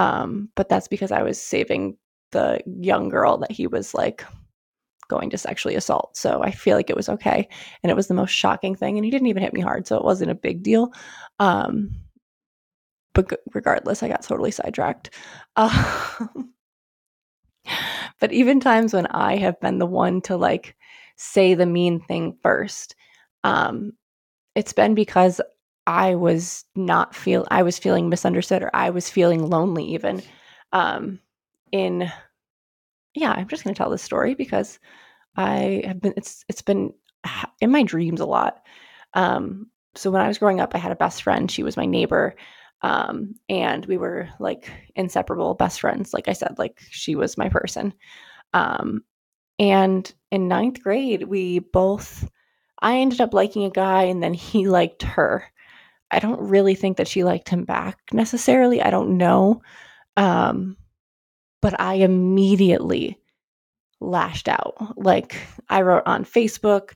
um, 0.00 0.48
but 0.56 0.70
that's 0.70 0.88
because 0.88 1.12
I 1.12 1.22
was 1.22 1.38
saving 1.38 1.98
the 2.32 2.62
young 2.64 3.10
girl 3.10 3.36
that 3.36 3.52
he 3.52 3.66
was 3.66 3.92
like 3.92 4.24
going 5.08 5.28
to 5.28 5.36
sexually 5.36 5.74
assault. 5.74 6.16
So 6.16 6.42
I 6.42 6.52
feel 6.52 6.74
like 6.74 6.88
it 6.88 6.96
was 6.96 7.10
okay. 7.10 7.46
And 7.82 7.90
it 7.90 7.96
was 7.96 8.06
the 8.06 8.14
most 8.14 8.30
shocking 8.30 8.74
thing. 8.74 8.96
And 8.96 9.04
he 9.04 9.10
didn't 9.10 9.26
even 9.26 9.42
hit 9.42 9.52
me 9.52 9.60
hard. 9.60 9.86
So 9.86 9.98
it 9.98 10.04
wasn't 10.04 10.30
a 10.30 10.34
big 10.34 10.62
deal. 10.62 10.90
Um, 11.38 11.90
but 13.12 13.40
regardless, 13.52 14.02
I 14.02 14.08
got 14.08 14.22
totally 14.22 14.52
sidetracked. 14.52 15.10
Uh, 15.56 16.26
but 18.20 18.32
even 18.32 18.58
times 18.58 18.94
when 18.94 19.06
I 19.08 19.36
have 19.36 19.60
been 19.60 19.80
the 19.80 19.84
one 19.84 20.22
to 20.22 20.36
like 20.38 20.76
say 21.16 21.52
the 21.52 21.66
mean 21.66 22.00
thing 22.00 22.38
first, 22.42 22.96
um, 23.44 23.92
it's 24.54 24.72
been 24.72 24.94
because 24.94 25.42
I 25.86 26.14
was 26.14 26.64
not 26.76 27.14
feel 27.14 27.46
I 27.50 27.62
was 27.62 27.78
feeling 27.78 28.08
misunderstood 28.08 28.62
or 28.62 28.70
I 28.74 28.90
was 28.90 29.10
feeling 29.10 29.48
lonely 29.48 29.84
even. 29.86 30.22
Um, 30.72 31.20
in 31.72 32.10
yeah, 33.14 33.32
I'm 33.32 33.48
just 33.48 33.64
going 33.64 33.74
to 33.74 33.78
tell 33.78 33.90
this 33.90 34.02
story 34.02 34.34
because 34.34 34.78
I 35.36 35.82
have 35.86 36.00
been 36.00 36.14
it's 36.16 36.44
it's 36.48 36.62
been 36.62 36.92
in 37.60 37.70
my 37.70 37.82
dreams 37.82 38.20
a 38.20 38.26
lot. 38.26 38.62
Um, 39.14 39.66
so 39.94 40.10
when 40.10 40.22
I 40.22 40.28
was 40.28 40.38
growing 40.38 40.60
up, 40.60 40.74
I 40.74 40.78
had 40.78 40.92
a 40.92 40.96
best 40.96 41.22
friend. 41.22 41.50
She 41.50 41.62
was 41.62 41.76
my 41.76 41.86
neighbor. 41.86 42.36
Um, 42.82 43.34
and 43.48 43.84
we 43.86 43.98
were 43.98 44.28
like 44.38 44.70
inseparable 44.96 45.54
best 45.54 45.80
friends. 45.80 46.14
Like 46.14 46.28
I 46.28 46.32
said, 46.32 46.54
like 46.58 46.80
she 46.90 47.14
was 47.14 47.36
my 47.36 47.48
person. 47.48 47.92
Um, 48.54 49.04
and 49.58 50.12
in 50.30 50.48
ninth 50.48 50.82
grade, 50.82 51.24
we 51.24 51.58
both, 51.58 52.30
I 52.80 52.98
ended 52.98 53.20
up 53.20 53.34
liking 53.34 53.64
a 53.64 53.70
guy 53.70 54.04
and 54.04 54.22
then 54.22 54.32
he 54.32 54.68
liked 54.68 55.02
her. 55.02 55.44
I 56.10 56.18
don't 56.18 56.40
really 56.40 56.74
think 56.74 56.96
that 56.96 57.08
she 57.08 57.24
liked 57.24 57.48
him 57.48 57.64
back 57.64 57.98
necessarily. 58.12 58.82
I 58.82 58.90
don't 58.90 59.16
know. 59.16 59.62
Um, 60.16 60.76
but 61.62 61.78
I 61.80 61.94
immediately 61.94 63.18
lashed 64.00 64.48
out. 64.48 64.74
Like 64.96 65.36
I 65.68 65.82
wrote 65.82 66.02
on 66.06 66.24
Facebook, 66.24 66.92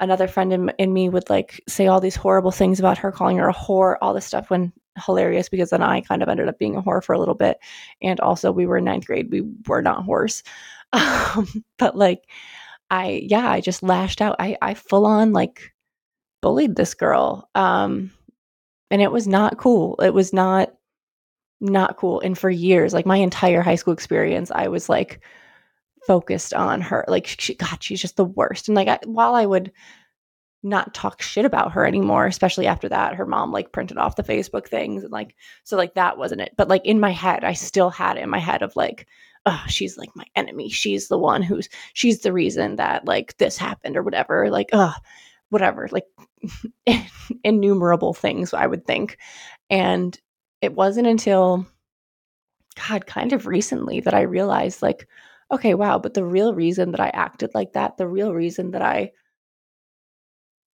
another 0.00 0.28
friend 0.28 0.52
in, 0.52 0.72
in 0.78 0.92
me 0.92 1.08
would 1.08 1.28
like 1.30 1.62
say 1.68 1.86
all 1.86 2.00
these 2.00 2.16
horrible 2.16 2.50
things 2.50 2.78
about 2.78 2.98
her, 2.98 3.12
calling 3.12 3.38
her 3.38 3.48
a 3.48 3.54
whore, 3.54 3.96
all 4.00 4.14
this 4.14 4.26
stuff 4.26 4.50
when 4.50 4.72
hilarious 5.04 5.48
because 5.48 5.70
then 5.70 5.82
I 5.82 6.00
kind 6.00 6.22
of 6.22 6.28
ended 6.28 6.48
up 6.48 6.58
being 6.58 6.76
a 6.76 6.82
whore 6.82 7.02
for 7.02 7.12
a 7.12 7.18
little 7.18 7.34
bit. 7.34 7.58
And 8.02 8.20
also 8.20 8.50
we 8.52 8.66
were 8.66 8.78
in 8.78 8.84
ninth 8.84 9.06
grade. 9.06 9.30
We 9.30 9.42
were 9.66 9.82
not 9.82 10.04
whores. 10.06 10.42
Um, 10.90 11.46
but 11.76 11.98
like 11.98 12.30
I 12.90 13.20
yeah, 13.22 13.50
I 13.50 13.60
just 13.60 13.82
lashed 13.82 14.22
out. 14.22 14.36
I 14.38 14.56
I 14.62 14.72
full 14.72 15.04
on 15.04 15.34
like 15.34 15.74
bullied 16.40 16.76
this 16.76 16.94
girl. 16.94 17.50
Um 17.54 18.10
and 18.90 19.02
it 19.02 19.12
was 19.12 19.26
not 19.26 19.58
cool. 19.58 19.96
It 20.00 20.14
was 20.14 20.32
not 20.32 20.72
not 21.60 21.96
cool. 21.96 22.20
And 22.20 22.38
for 22.38 22.50
years, 22.50 22.94
like 22.94 23.06
my 23.06 23.16
entire 23.16 23.62
high 23.62 23.74
school 23.74 23.92
experience, 23.92 24.50
I 24.54 24.68
was 24.68 24.88
like 24.88 25.20
focused 26.06 26.54
on 26.54 26.80
her. 26.80 27.04
Like, 27.08 27.26
she, 27.26 27.54
God, 27.54 27.82
she's 27.82 28.00
just 28.00 28.16
the 28.16 28.24
worst. 28.24 28.68
And 28.68 28.76
like, 28.76 28.88
I, 28.88 29.00
while 29.04 29.34
I 29.34 29.46
would 29.46 29.72
not 30.62 30.94
talk 30.94 31.22
shit 31.22 31.44
about 31.44 31.72
her 31.72 31.84
anymore, 31.84 32.26
especially 32.26 32.66
after 32.66 32.88
that, 32.88 33.14
her 33.14 33.26
mom 33.26 33.52
like 33.52 33.72
printed 33.72 33.98
off 33.98 34.16
the 34.16 34.22
Facebook 34.22 34.68
things 34.68 35.02
and 35.02 35.12
like, 35.12 35.34
so 35.64 35.76
like 35.76 35.94
that 35.94 36.18
wasn't 36.18 36.40
it. 36.40 36.52
But 36.56 36.68
like 36.68 36.84
in 36.84 37.00
my 37.00 37.10
head, 37.10 37.44
I 37.44 37.52
still 37.52 37.90
had 37.90 38.16
it 38.16 38.22
in 38.22 38.30
my 38.30 38.38
head 38.38 38.62
of 38.62 38.74
like, 38.76 39.06
oh, 39.46 39.62
she's 39.68 39.96
like 39.96 40.10
my 40.14 40.26
enemy. 40.34 40.68
She's 40.68 41.08
the 41.08 41.18
one 41.18 41.42
who's, 41.42 41.68
she's 41.94 42.20
the 42.20 42.32
reason 42.32 42.76
that 42.76 43.04
like 43.04 43.36
this 43.38 43.56
happened 43.56 43.96
or 43.96 44.02
whatever. 44.02 44.50
Like, 44.50 44.70
oh, 44.72 44.94
whatever, 45.50 45.88
like 45.90 46.04
innumerable 47.44 48.14
things, 48.14 48.54
I 48.54 48.66
would 48.66 48.86
think. 48.86 49.18
And 49.70 50.18
it 50.60 50.74
wasn't 50.74 51.06
until, 51.06 51.66
God, 52.88 53.06
kind 53.06 53.32
of 53.32 53.46
recently 53.46 54.00
that 54.00 54.14
I 54.14 54.22
realized 54.22 54.82
like, 54.82 55.08
okay, 55.50 55.74
wow, 55.74 55.98
but 55.98 56.14
the 56.14 56.24
real 56.24 56.54
reason 56.54 56.90
that 56.92 57.00
I 57.00 57.08
acted 57.08 57.50
like 57.54 57.72
that, 57.72 57.96
the 57.96 58.08
real 58.08 58.34
reason 58.34 58.72
that 58.72 58.82
I 58.82 59.12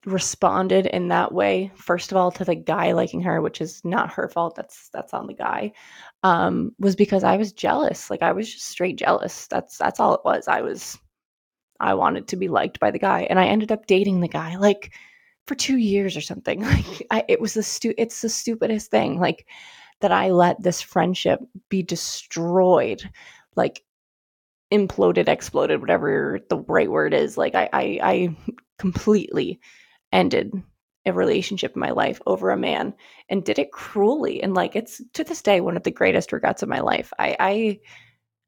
responded 0.05 0.85
in 0.87 1.07
that 1.07 1.31
way, 1.33 1.71
first 1.75 2.11
of 2.11 2.17
all 2.17 2.31
to 2.31 2.45
the 2.45 2.55
guy 2.55 2.91
liking 2.91 3.21
her, 3.21 3.41
which 3.41 3.59
is 3.61 3.81
not 3.83 4.11
her 4.13 4.29
fault, 4.29 4.55
that's 4.55 4.89
that's 4.89 5.13
on 5.13 5.27
the 5.27 5.33
guy, 5.33 5.71
um, 6.23 6.71
was 6.79 6.95
because 6.95 7.23
I 7.23 7.37
was 7.37 7.53
jealous. 7.53 8.09
Like 8.09 8.21
I 8.21 8.31
was 8.31 8.51
just 8.51 8.67
straight 8.67 8.97
jealous. 8.97 9.47
That's 9.47 9.77
that's 9.77 9.99
all 9.99 10.13
it 10.13 10.21
was. 10.23 10.47
I 10.47 10.61
was 10.61 10.97
I 11.79 11.93
wanted 11.95 12.27
to 12.29 12.35
be 12.35 12.47
liked 12.47 12.79
by 12.79 12.91
the 12.91 12.99
guy 12.99 13.27
and 13.29 13.39
I 13.39 13.47
ended 13.47 13.71
up 13.71 13.87
dating 13.87 14.21
the 14.21 14.27
guy 14.27 14.55
like 14.57 14.93
for 15.47 15.55
2 15.55 15.77
years 15.77 16.17
or 16.17 16.21
something. 16.21 16.61
Like 16.65 17.07
I, 17.11 17.23
it 17.27 17.41
was 17.41 17.53
the 17.53 17.63
stu- 17.63 17.93
it's 17.97 18.21
the 18.21 18.29
stupidest 18.29 18.91
thing 18.91 19.19
like 19.19 19.47
that 20.01 20.11
I 20.11 20.31
let 20.31 20.61
this 20.61 20.81
friendship 20.81 21.39
be 21.69 21.83
destroyed. 21.83 23.09
Like 23.55 23.83
imploded, 24.71 25.27
exploded, 25.27 25.79
whatever 25.81 26.39
the 26.49 26.57
right 26.57 26.89
word 26.89 27.13
is. 27.13 27.37
Like 27.37 27.55
I, 27.55 27.69
I, 27.71 27.99
I 28.01 28.37
completely 28.77 29.59
ended 30.11 30.51
a 31.05 31.13
relationship 31.13 31.73
in 31.75 31.79
my 31.79 31.91
life 31.91 32.19
over 32.25 32.49
a 32.49 32.57
man 32.57 32.93
and 33.29 33.43
did 33.43 33.59
it 33.59 33.71
cruelly. 33.71 34.41
And 34.41 34.53
like 34.53 34.75
it's 34.75 35.01
to 35.13 35.23
this 35.23 35.41
day 35.41 35.61
one 35.61 35.77
of 35.77 35.83
the 35.83 35.91
greatest 35.91 36.31
regrets 36.31 36.63
of 36.63 36.69
my 36.69 36.79
life. 36.79 37.13
I, 37.19 37.35
I 37.39 37.79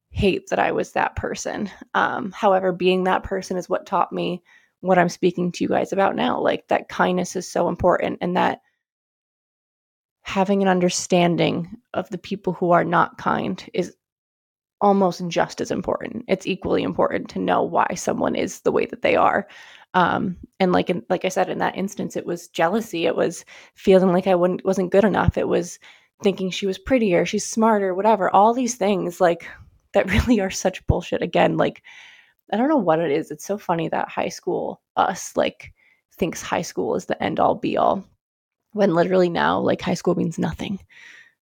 hate 0.10 0.50
that 0.50 0.60
I 0.60 0.72
was 0.72 0.92
that 0.92 1.16
person. 1.16 1.70
Um, 1.94 2.32
however, 2.32 2.72
being 2.72 3.04
that 3.04 3.24
person 3.24 3.58
is 3.58 3.70
what 3.70 3.86
taught 3.86 4.12
me 4.12 4.44
what 4.82 4.98
I'm 4.98 5.10
speaking 5.10 5.52
to 5.52 5.64
you 5.64 5.70
guys 5.70 5.92
about 5.92 6.16
now. 6.16 6.40
Like 6.40 6.68
that 6.68 6.90
kindness 6.90 7.36
is 7.36 7.50
so 7.50 7.68
important 7.68 8.20
and 8.22 8.36
that 8.38 8.62
having 10.22 10.62
an 10.62 10.68
understanding 10.68 11.70
of 11.94 12.10
the 12.10 12.18
people 12.18 12.54
who 12.54 12.72
are 12.72 12.84
not 12.84 13.18
kind 13.18 13.64
is 13.74 13.96
almost 14.82 15.28
just 15.28 15.62
as 15.62 15.72
important. 15.72 16.26
It's 16.28 16.46
equally 16.46 16.84
important 16.84 17.30
to 17.30 17.40
know 17.40 17.64
why 17.64 17.88
someone 17.96 18.36
is 18.36 18.62
the 18.62 18.72
way 18.72 18.86
that 18.86 19.02
they 19.02 19.16
are. 19.16 19.48
Um, 19.94 20.38
and 20.60 20.72
like 20.72 20.90
in, 20.90 21.04
like 21.10 21.26
I 21.26 21.30
said, 21.30 21.50
in 21.50 21.58
that 21.60 21.78
instance, 21.78 22.16
it 22.16 22.26
was 22.26 22.50
jealousy. 22.50 23.06
It 23.06 23.16
was 23.16 23.46
feeling 23.74 24.12
like 24.12 24.28
I 24.28 24.36
wouldn't 24.36 24.66
wasn't 24.66 24.92
good 24.92 25.06
enough. 25.06 25.38
It 25.38 25.48
was 25.48 25.80
thinking 26.24 26.50
she 26.50 26.68
was 26.68 26.78
prettier, 26.78 27.26
she's 27.26 27.46
smarter, 27.46 27.94
whatever. 27.96 28.30
All 28.30 28.54
these 28.54 28.76
things 28.76 29.22
like 29.22 29.48
that 29.98 30.12
really 30.28 30.40
are 30.40 30.52
such 30.52 30.86
bullshit. 30.88 31.22
Again, 31.22 31.58
like 31.58 31.84
I 32.52 32.58
don't 32.58 32.70
know 32.70 32.78
what 32.78 33.00
it 33.00 33.12
is. 33.12 33.32
It's 33.32 33.46
so 33.46 33.58
funny 33.58 33.90
that 33.90 34.10
high 34.10 34.30
school 34.30 34.82
us 34.96 35.36
like 35.36 35.74
thinks 36.14 36.42
high 36.42 36.62
school 36.62 36.96
is 36.96 37.06
the 37.06 37.22
end 37.22 37.40
all 37.40 37.56
be 37.56 37.78
all 37.78 38.04
when 38.72 38.94
literally 38.94 39.30
now 39.30 39.60
like 39.60 39.82
high 39.82 39.94
school 39.94 40.16
means 40.16 40.40
nothing 40.40 40.80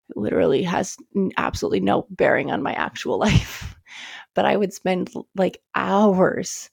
it 0.10 0.18
literally 0.18 0.64
has 0.64 0.98
absolutely 1.38 1.80
no 1.80 2.06
bearing 2.10 2.52
on 2.52 2.64
my 2.64 2.74
actual 2.74 3.18
life. 3.28 3.76
but 4.34 4.46
I 4.46 4.56
would 4.56 4.74
spend 4.74 5.12
like 5.36 5.62
hours 5.76 6.70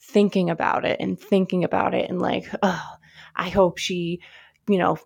thinking 0.00 0.50
about 0.50 0.84
it 0.84 0.98
and 1.00 1.18
thinking 1.18 1.64
about 1.64 1.94
it 1.94 2.08
and 2.08 2.20
like, 2.20 2.46
oh, 2.62 2.86
I 3.34 3.48
hope 3.48 3.78
she, 3.78 4.20
you 4.68 4.78
know, 4.78 4.98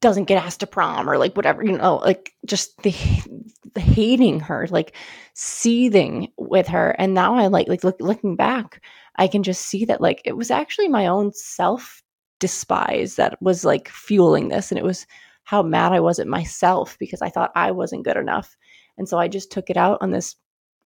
doesn't 0.00 0.24
get 0.24 0.42
asked 0.42 0.60
to 0.60 0.66
prom 0.66 1.08
or 1.08 1.16
like 1.16 1.36
whatever, 1.36 1.62
you 1.62 1.78
know, 1.78 1.96
like 1.96 2.32
just 2.44 2.76
the, 2.82 2.90
the 2.90 3.61
hating 3.76 4.40
her, 4.40 4.66
like 4.70 4.94
seething 5.34 6.28
with 6.38 6.68
her. 6.68 6.90
And 6.98 7.14
now 7.14 7.34
I 7.34 7.46
like 7.48 7.68
like 7.68 7.84
look, 7.84 7.96
looking 8.00 8.36
back, 8.36 8.82
I 9.16 9.26
can 9.26 9.42
just 9.42 9.62
see 9.66 9.84
that 9.86 10.00
like 10.00 10.22
it 10.24 10.36
was 10.36 10.50
actually 10.50 10.88
my 10.88 11.06
own 11.06 11.32
self 11.32 12.02
despise 12.40 13.16
that 13.16 13.40
was 13.40 13.64
like 13.64 13.88
fueling 13.88 14.48
this 14.48 14.72
and 14.72 14.78
it 14.78 14.84
was 14.84 15.06
how 15.44 15.62
mad 15.62 15.92
I 15.92 16.00
was 16.00 16.18
at 16.18 16.26
myself 16.26 16.96
because 16.98 17.22
I 17.22 17.30
thought 17.30 17.52
I 17.54 17.70
wasn't 17.70 18.04
good 18.04 18.16
enough. 18.16 18.56
And 18.98 19.08
so 19.08 19.18
I 19.18 19.28
just 19.28 19.50
took 19.50 19.70
it 19.70 19.76
out 19.76 19.98
on 20.00 20.10
this 20.10 20.36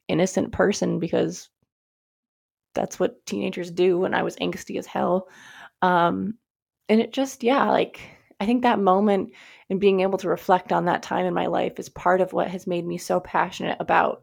innocent 0.09 0.53
person 0.53 0.99
because 0.99 1.49
that's 2.75 3.01
what 3.01 3.25
teenagers 3.27 3.71
do 3.71 3.99
when 3.99 4.15
I 4.15 4.23
was 4.23 4.37
angsty 4.37 4.79
as 4.79 4.87
hell. 4.87 5.29
Um, 5.83 6.35
and 6.89 7.01
it 7.01 7.13
just, 7.13 7.43
yeah, 7.43 7.71
like 7.71 8.01
I 8.39 8.47
think 8.47 8.63
that 8.63 8.79
moment 8.79 9.33
and 9.71 9.81
being 9.81 10.01
able 10.01 10.19
to 10.19 10.29
reflect 10.29 10.73
on 10.73 10.85
that 10.85 11.03
time 11.03 11.27
in 11.27 11.35
my 11.35 11.47
life 11.47 11.79
is 11.79 11.89
part 11.89 12.21
of 12.21 12.33
what 12.33 12.49
has 12.49 12.67
made 12.67 12.87
me 12.87 12.99
so 12.99 13.21
passionate 13.21 13.79
about 13.81 14.23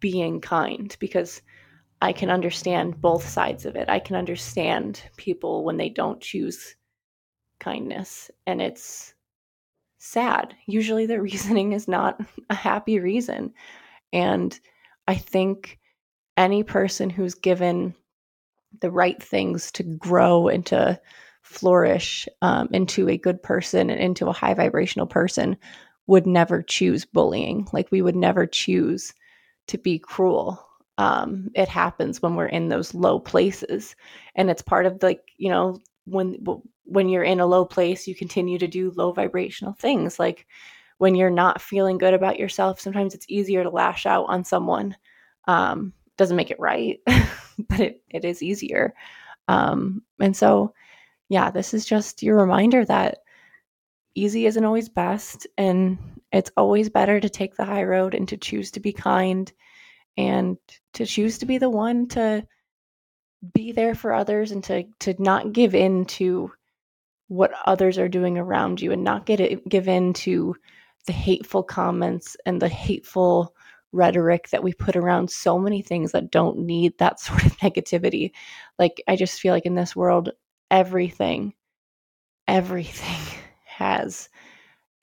being 0.00 0.40
kind 0.40 0.94
because 0.98 1.40
I 2.02 2.12
can 2.12 2.28
understand 2.28 3.00
both 3.00 3.26
sides 3.26 3.64
of 3.64 3.76
it. 3.76 3.88
I 3.88 4.00
can 4.00 4.16
understand 4.16 5.02
people 5.16 5.64
when 5.64 5.76
they 5.76 5.88
don't 5.88 6.20
choose 6.20 6.76
kindness 7.60 8.30
and 8.46 8.60
it's 8.60 9.14
sad. 9.98 10.54
Usually 10.66 11.06
the 11.06 11.22
reasoning 11.22 11.72
is 11.72 11.88
not 11.88 12.20
a 12.50 12.54
happy 12.54 12.98
reason. 12.98 13.54
And 14.12 14.58
I 15.06 15.14
think 15.14 15.78
any 16.36 16.62
person 16.62 17.10
who's 17.10 17.34
given 17.34 17.94
the 18.80 18.90
right 18.90 19.22
things 19.22 19.70
to 19.72 19.82
grow 19.82 20.48
and 20.48 20.66
to 20.66 21.00
flourish 21.44 22.26
um, 22.42 22.68
into 22.72 23.08
a 23.08 23.18
good 23.18 23.42
person 23.42 23.90
and 23.90 24.00
into 24.00 24.26
a 24.26 24.32
high 24.32 24.54
vibrational 24.54 25.06
person 25.06 25.56
would 26.06 26.26
never 26.26 26.62
choose 26.62 27.04
bullying. 27.04 27.68
Like 27.72 27.90
we 27.90 28.02
would 28.02 28.16
never 28.16 28.46
choose 28.46 29.14
to 29.68 29.78
be 29.78 29.98
cruel. 29.98 30.66
Um, 30.98 31.50
it 31.54 31.68
happens 31.68 32.20
when 32.20 32.34
we're 32.34 32.46
in 32.46 32.68
those 32.68 32.94
low 32.94 33.18
places, 33.18 33.94
and 34.34 34.50
it's 34.50 34.62
part 34.62 34.86
of 34.86 35.02
like 35.02 35.22
you 35.36 35.50
know 35.50 35.80
when 36.04 36.44
when 36.84 37.08
you're 37.08 37.24
in 37.24 37.40
a 37.40 37.46
low 37.46 37.64
place, 37.64 38.06
you 38.06 38.14
continue 38.14 38.58
to 38.58 38.68
do 38.68 38.92
low 38.94 39.12
vibrational 39.12 39.72
things. 39.72 40.18
Like 40.18 40.46
when 40.98 41.14
you're 41.14 41.30
not 41.30 41.60
feeling 41.60 41.98
good 41.98 42.14
about 42.14 42.38
yourself, 42.38 42.80
sometimes 42.80 43.14
it's 43.14 43.26
easier 43.28 43.62
to 43.62 43.70
lash 43.70 44.06
out 44.06 44.26
on 44.28 44.44
someone. 44.44 44.96
Um, 45.46 45.92
doesn't 46.16 46.36
make 46.36 46.50
it 46.50 46.60
right, 46.60 47.00
but 47.68 47.80
it, 47.80 48.02
it 48.10 48.24
is 48.24 48.42
easier. 48.42 48.94
Um, 49.48 50.02
and 50.20 50.36
so, 50.36 50.74
yeah, 51.28 51.50
this 51.50 51.74
is 51.74 51.84
just 51.84 52.22
your 52.22 52.36
reminder 52.36 52.84
that 52.84 53.18
easy 54.14 54.46
isn't 54.46 54.64
always 54.64 54.88
best. 54.88 55.46
And 55.58 55.98
it's 56.32 56.50
always 56.56 56.90
better 56.90 57.20
to 57.20 57.28
take 57.28 57.56
the 57.56 57.64
high 57.64 57.84
road 57.84 58.14
and 58.14 58.28
to 58.28 58.36
choose 58.36 58.70
to 58.72 58.80
be 58.80 58.92
kind 58.92 59.52
and 60.16 60.56
to 60.94 61.06
choose 61.06 61.38
to 61.38 61.46
be 61.46 61.58
the 61.58 61.70
one 61.70 62.08
to 62.08 62.46
be 63.52 63.72
there 63.72 63.94
for 63.94 64.12
others 64.12 64.52
and 64.52 64.64
to 64.64 64.84
to 65.00 65.14
not 65.18 65.52
give 65.52 65.74
in 65.74 66.04
to 66.06 66.50
what 67.28 67.52
others 67.66 67.98
are 67.98 68.08
doing 68.08 68.38
around 68.38 68.80
you 68.80 68.92
and 68.92 69.04
not 69.04 69.26
get 69.26 69.40
it 69.40 69.68
give 69.68 69.88
in 69.88 70.12
to 70.12 70.54
the 71.06 71.12
hateful 71.12 71.62
comments 71.62 72.36
and 72.46 72.62
the 72.62 72.68
hateful 72.68 73.54
rhetoric 73.92 74.48
that 74.50 74.62
we 74.62 74.72
put 74.72 74.96
around 74.96 75.30
so 75.30 75.58
many 75.58 75.80
things 75.80 76.12
that 76.12 76.30
don't 76.30 76.58
need 76.58 76.96
that 76.98 77.20
sort 77.20 77.44
of 77.44 77.56
negativity. 77.58 78.32
Like, 78.78 79.02
I 79.08 79.16
just 79.16 79.40
feel 79.40 79.54
like 79.54 79.66
in 79.66 79.74
this 79.74 79.94
world, 79.96 80.30
everything, 80.74 81.54
everything 82.48 83.38
has 83.64 84.28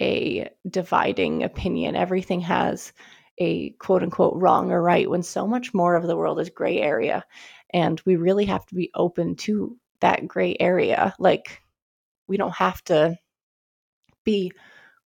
a 0.02 0.50
dividing 0.70 1.44
opinion. 1.44 1.96
Everything 1.96 2.42
has 2.42 2.92
a 3.38 3.70
quote 3.72 4.04
unquote 4.04 4.34
wrong 4.36 4.72
or 4.72 4.82
right 4.82 5.10
when 5.10 5.24
so 5.24 5.48
much 5.48 5.74
more 5.74 5.96
of 5.96 6.06
the 6.06 6.18
world 6.18 6.40
is 6.42 6.50
gray 6.50 6.80
area. 6.80 7.24
And 7.74 8.02
we 8.06 8.18
really 8.18 8.46
have 8.46 8.66
to 8.66 8.76
be 8.76 8.92
open 8.94 9.36
to 9.38 9.78
that 10.02 10.28
gray 10.28 10.58
area. 10.60 11.16
Like, 11.20 11.62
we 12.28 12.36
don't 12.36 12.54
have 12.56 12.84
to 12.86 13.18
be 14.26 14.52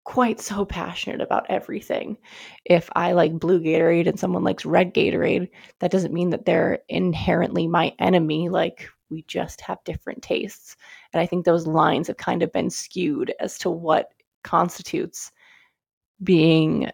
quite 0.03 0.39
so 0.39 0.65
passionate 0.65 1.21
about 1.21 1.45
everything. 1.49 2.17
If 2.65 2.89
I 2.95 3.11
like 3.11 3.39
blue 3.39 3.59
Gatorade 3.59 4.07
and 4.07 4.19
someone 4.19 4.43
likes 4.43 4.65
red 4.65 4.95
Gatorade, 4.95 5.49
that 5.79 5.91
doesn't 5.91 6.13
mean 6.13 6.31
that 6.31 6.45
they're 6.45 6.79
inherently 6.89 7.67
my 7.67 7.93
enemy. 7.99 8.49
Like, 8.49 8.89
we 9.09 9.23
just 9.23 9.61
have 9.61 9.83
different 9.83 10.21
tastes. 10.21 10.75
And 11.13 11.21
I 11.21 11.25
think 11.25 11.45
those 11.45 11.67
lines 11.67 12.07
have 12.07 12.17
kind 12.17 12.43
of 12.43 12.51
been 12.51 12.69
skewed 12.69 13.33
as 13.39 13.57
to 13.59 13.69
what 13.69 14.11
constitutes 14.43 15.31
being 16.23 16.89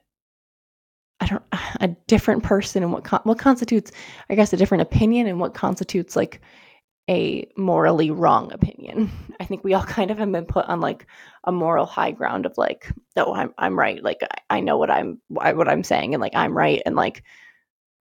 I 1.20 1.28
don't 1.28 1.44
a 1.80 1.90
different 2.08 2.44
person 2.44 2.84
and 2.84 2.92
what 2.92 3.04
con- 3.04 3.22
what 3.24 3.40
constitutes 3.40 3.92
I 4.30 4.36
guess 4.36 4.54
a 4.54 4.58
different 4.58 4.82
opinion 4.82 5.28
and 5.28 5.40
what 5.40 5.54
constitutes 5.54 6.16
like 6.16 6.42
a 7.10 7.50
morally 7.58 8.12
wrong 8.12 8.52
opinion. 8.54 9.12
I 9.40 9.46
think 9.46 9.64
we 9.64 9.74
all 9.74 9.84
kind 9.84 10.12
of 10.12 10.18
have 10.18 10.32
been 10.32 10.46
put 10.46 10.66
on 10.66 10.82
like 10.82 11.08
a 11.44 11.52
moral 11.52 11.86
high 11.86 12.12
ground 12.12 12.46
of 12.46 12.58
like, 12.58 12.92
oh, 13.18 13.34
I'm 13.34 13.54
I'm 13.58 13.78
right. 13.78 14.04
Like 14.04 14.22
I, 14.24 14.58
I 14.58 14.60
know 14.60 14.78
what 14.78 14.92
I'm 14.92 15.20
what 15.30 15.68
I'm 15.68 15.84
saying 15.84 16.14
and 16.14 16.22
like 16.22 16.36
I'm 16.36 16.58
right 16.58 16.82
and 16.86 16.96
like, 16.96 17.24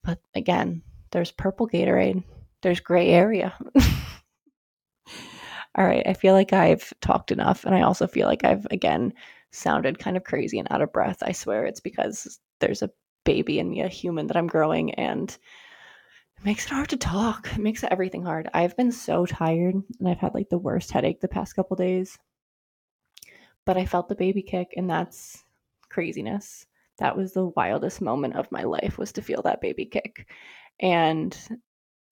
but 0.02 0.18
again, 0.34 0.82
there's 1.12 1.32
purple 1.32 1.68
Gatorade, 1.68 2.22
there's 2.62 2.80
gray 2.80 3.08
area. 3.10 3.54
all 5.76 5.84
right, 5.86 6.06
I 6.06 6.14
feel 6.14 6.34
like 6.34 6.52
I've 6.52 6.92
talked 7.00 7.30
enough, 7.30 7.64
and 7.64 7.74
I 7.74 7.82
also 7.82 8.06
feel 8.06 8.26
like 8.26 8.44
I've 8.44 8.66
again 8.70 9.12
sounded 9.52 9.98
kind 9.98 10.16
of 10.16 10.24
crazy 10.24 10.58
and 10.58 10.68
out 10.70 10.82
of 10.82 10.92
breath. 10.92 11.18
I 11.22 11.32
swear 11.32 11.64
it's 11.64 11.80
because 11.80 12.38
there's 12.60 12.82
a 12.82 12.90
baby 13.24 13.58
in 13.58 13.68
me, 13.68 13.82
a 13.82 13.88
human 13.88 14.26
that 14.28 14.36
I'm 14.36 14.46
growing, 14.46 14.94
and 14.94 15.30
it 16.38 16.44
makes 16.44 16.66
it 16.66 16.72
hard 16.72 16.88
to 16.90 16.96
talk. 16.96 17.48
It 17.52 17.58
makes 17.58 17.84
everything 17.84 18.22
hard. 18.22 18.48
I've 18.54 18.76
been 18.76 18.92
so 18.92 19.26
tired 19.26 19.74
and 19.98 20.08
I've 20.08 20.18
had 20.18 20.34
like 20.34 20.48
the 20.48 20.58
worst 20.58 20.90
headache 20.90 21.20
the 21.20 21.28
past 21.28 21.56
couple 21.56 21.76
days. 21.76 22.18
But 23.64 23.76
I 23.76 23.84
felt 23.86 24.08
the 24.08 24.14
baby 24.14 24.42
kick, 24.42 24.74
and 24.76 24.88
that's 24.88 25.42
craziness. 25.88 26.66
That 26.98 27.16
was 27.16 27.32
the 27.32 27.46
wildest 27.48 28.00
moment 28.00 28.36
of 28.36 28.50
my 28.52 28.62
life 28.62 28.96
was 28.96 29.12
to 29.12 29.22
feel 29.22 29.42
that 29.42 29.60
baby 29.60 29.86
kick. 29.86 30.26
And 30.80 31.36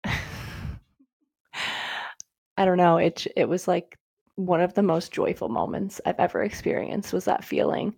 I 0.05 0.19
don't 2.65 2.77
know, 2.79 2.97
it 2.97 3.27
it 3.37 3.49
was 3.49 3.69
like 3.69 3.99
one 4.37 4.61
of 4.61 4.75
the 4.75 4.83
most 4.83 5.13
joyful 5.13 5.49
moments 5.49 6.01
I've 6.07 6.19
ever 6.19 6.43
experienced 6.43 7.13
was 7.13 7.25
that 7.27 7.45
feeling. 7.45 7.95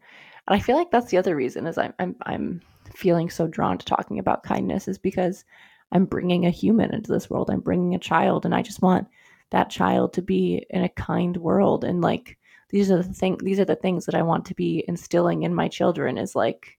And 0.47 0.57
I 0.57 0.61
feel 0.61 0.77
like 0.77 0.91
that's 0.91 1.11
the 1.11 1.19
other 1.19 1.37
reason 1.37 1.67
is 1.67 1.79
I'm 1.79 1.95
I'm 1.99 2.17
I'm 2.27 2.63
feeling 2.95 3.31
so 3.31 3.47
drawn 3.47 3.79
to 3.79 3.87
talking 3.87 4.19
about 4.19 4.43
kindness 4.43 4.89
is 4.89 4.99
because 4.99 5.45
I'm 5.93 6.05
bringing 6.07 6.47
a 6.47 6.51
human 6.51 6.93
into 6.95 7.13
this 7.13 7.31
world. 7.31 7.51
I'm 7.51 7.61
bringing 7.61 7.95
a 7.95 7.99
child 7.99 8.45
and 8.45 8.55
I 8.55 8.63
just 8.63 8.83
want 8.83 9.09
that 9.51 9.71
child 9.71 10.15
to 10.15 10.23
be 10.23 10.67
in 10.71 10.83
a 10.83 10.89
kind 10.89 11.37
world 11.37 11.85
and 11.85 12.01
like 12.01 12.39
these 12.71 12.91
are 12.91 12.97
the 12.97 13.03
thing 13.05 13.39
these 13.43 13.61
are 13.61 13.67
the 13.67 13.77
things 13.77 14.07
that 14.07 14.15
I 14.15 14.23
want 14.23 14.47
to 14.47 14.55
be 14.55 14.85
instilling 14.89 15.43
in 15.43 15.55
my 15.55 15.69
children 15.69 16.19
is 16.19 16.35
like 16.35 16.79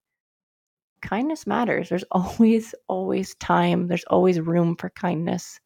kindness 1.01 1.45
matters. 1.45 1.89
There's 1.89 2.05
always 2.11 2.73
always 2.87 3.35
time. 3.35 3.87
There's 3.87 4.05
always 4.05 4.39
room 4.39 4.75
for 4.75 4.89
kindness. 4.89 5.59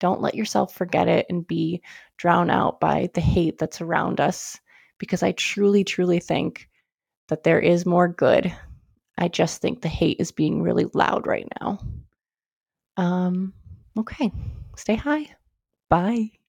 Don't 0.00 0.20
let 0.20 0.34
yourself 0.34 0.74
forget 0.74 1.06
it 1.08 1.26
and 1.28 1.46
be 1.46 1.82
drowned 2.16 2.50
out 2.50 2.80
by 2.80 3.08
the 3.14 3.20
hate 3.20 3.58
that's 3.58 3.80
around 3.80 4.20
us 4.20 4.58
because 4.98 5.22
I 5.22 5.32
truly, 5.32 5.84
truly 5.84 6.18
think 6.18 6.68
that 7.28 7.44
there 7.44 7.60
is 7.60 7.86
more 7.86 8.08
good. 8.08 8.52
I 9.16 9.28
just 9.28 9.60
think 9.60 9.80
the 9.80 9.88
hate 9.88 10.16
is 10.18 10.32
being 10.32 10.62
really 10.62 10.86
loud 10.94 11.26
right 11.26 11.46
now. 11.60 11.78
Um, 12.96 13.52
okay. 13.98 14.32
Stay 14.76 14.96
high. 14.96 15.28
Bye. 15.88 16.39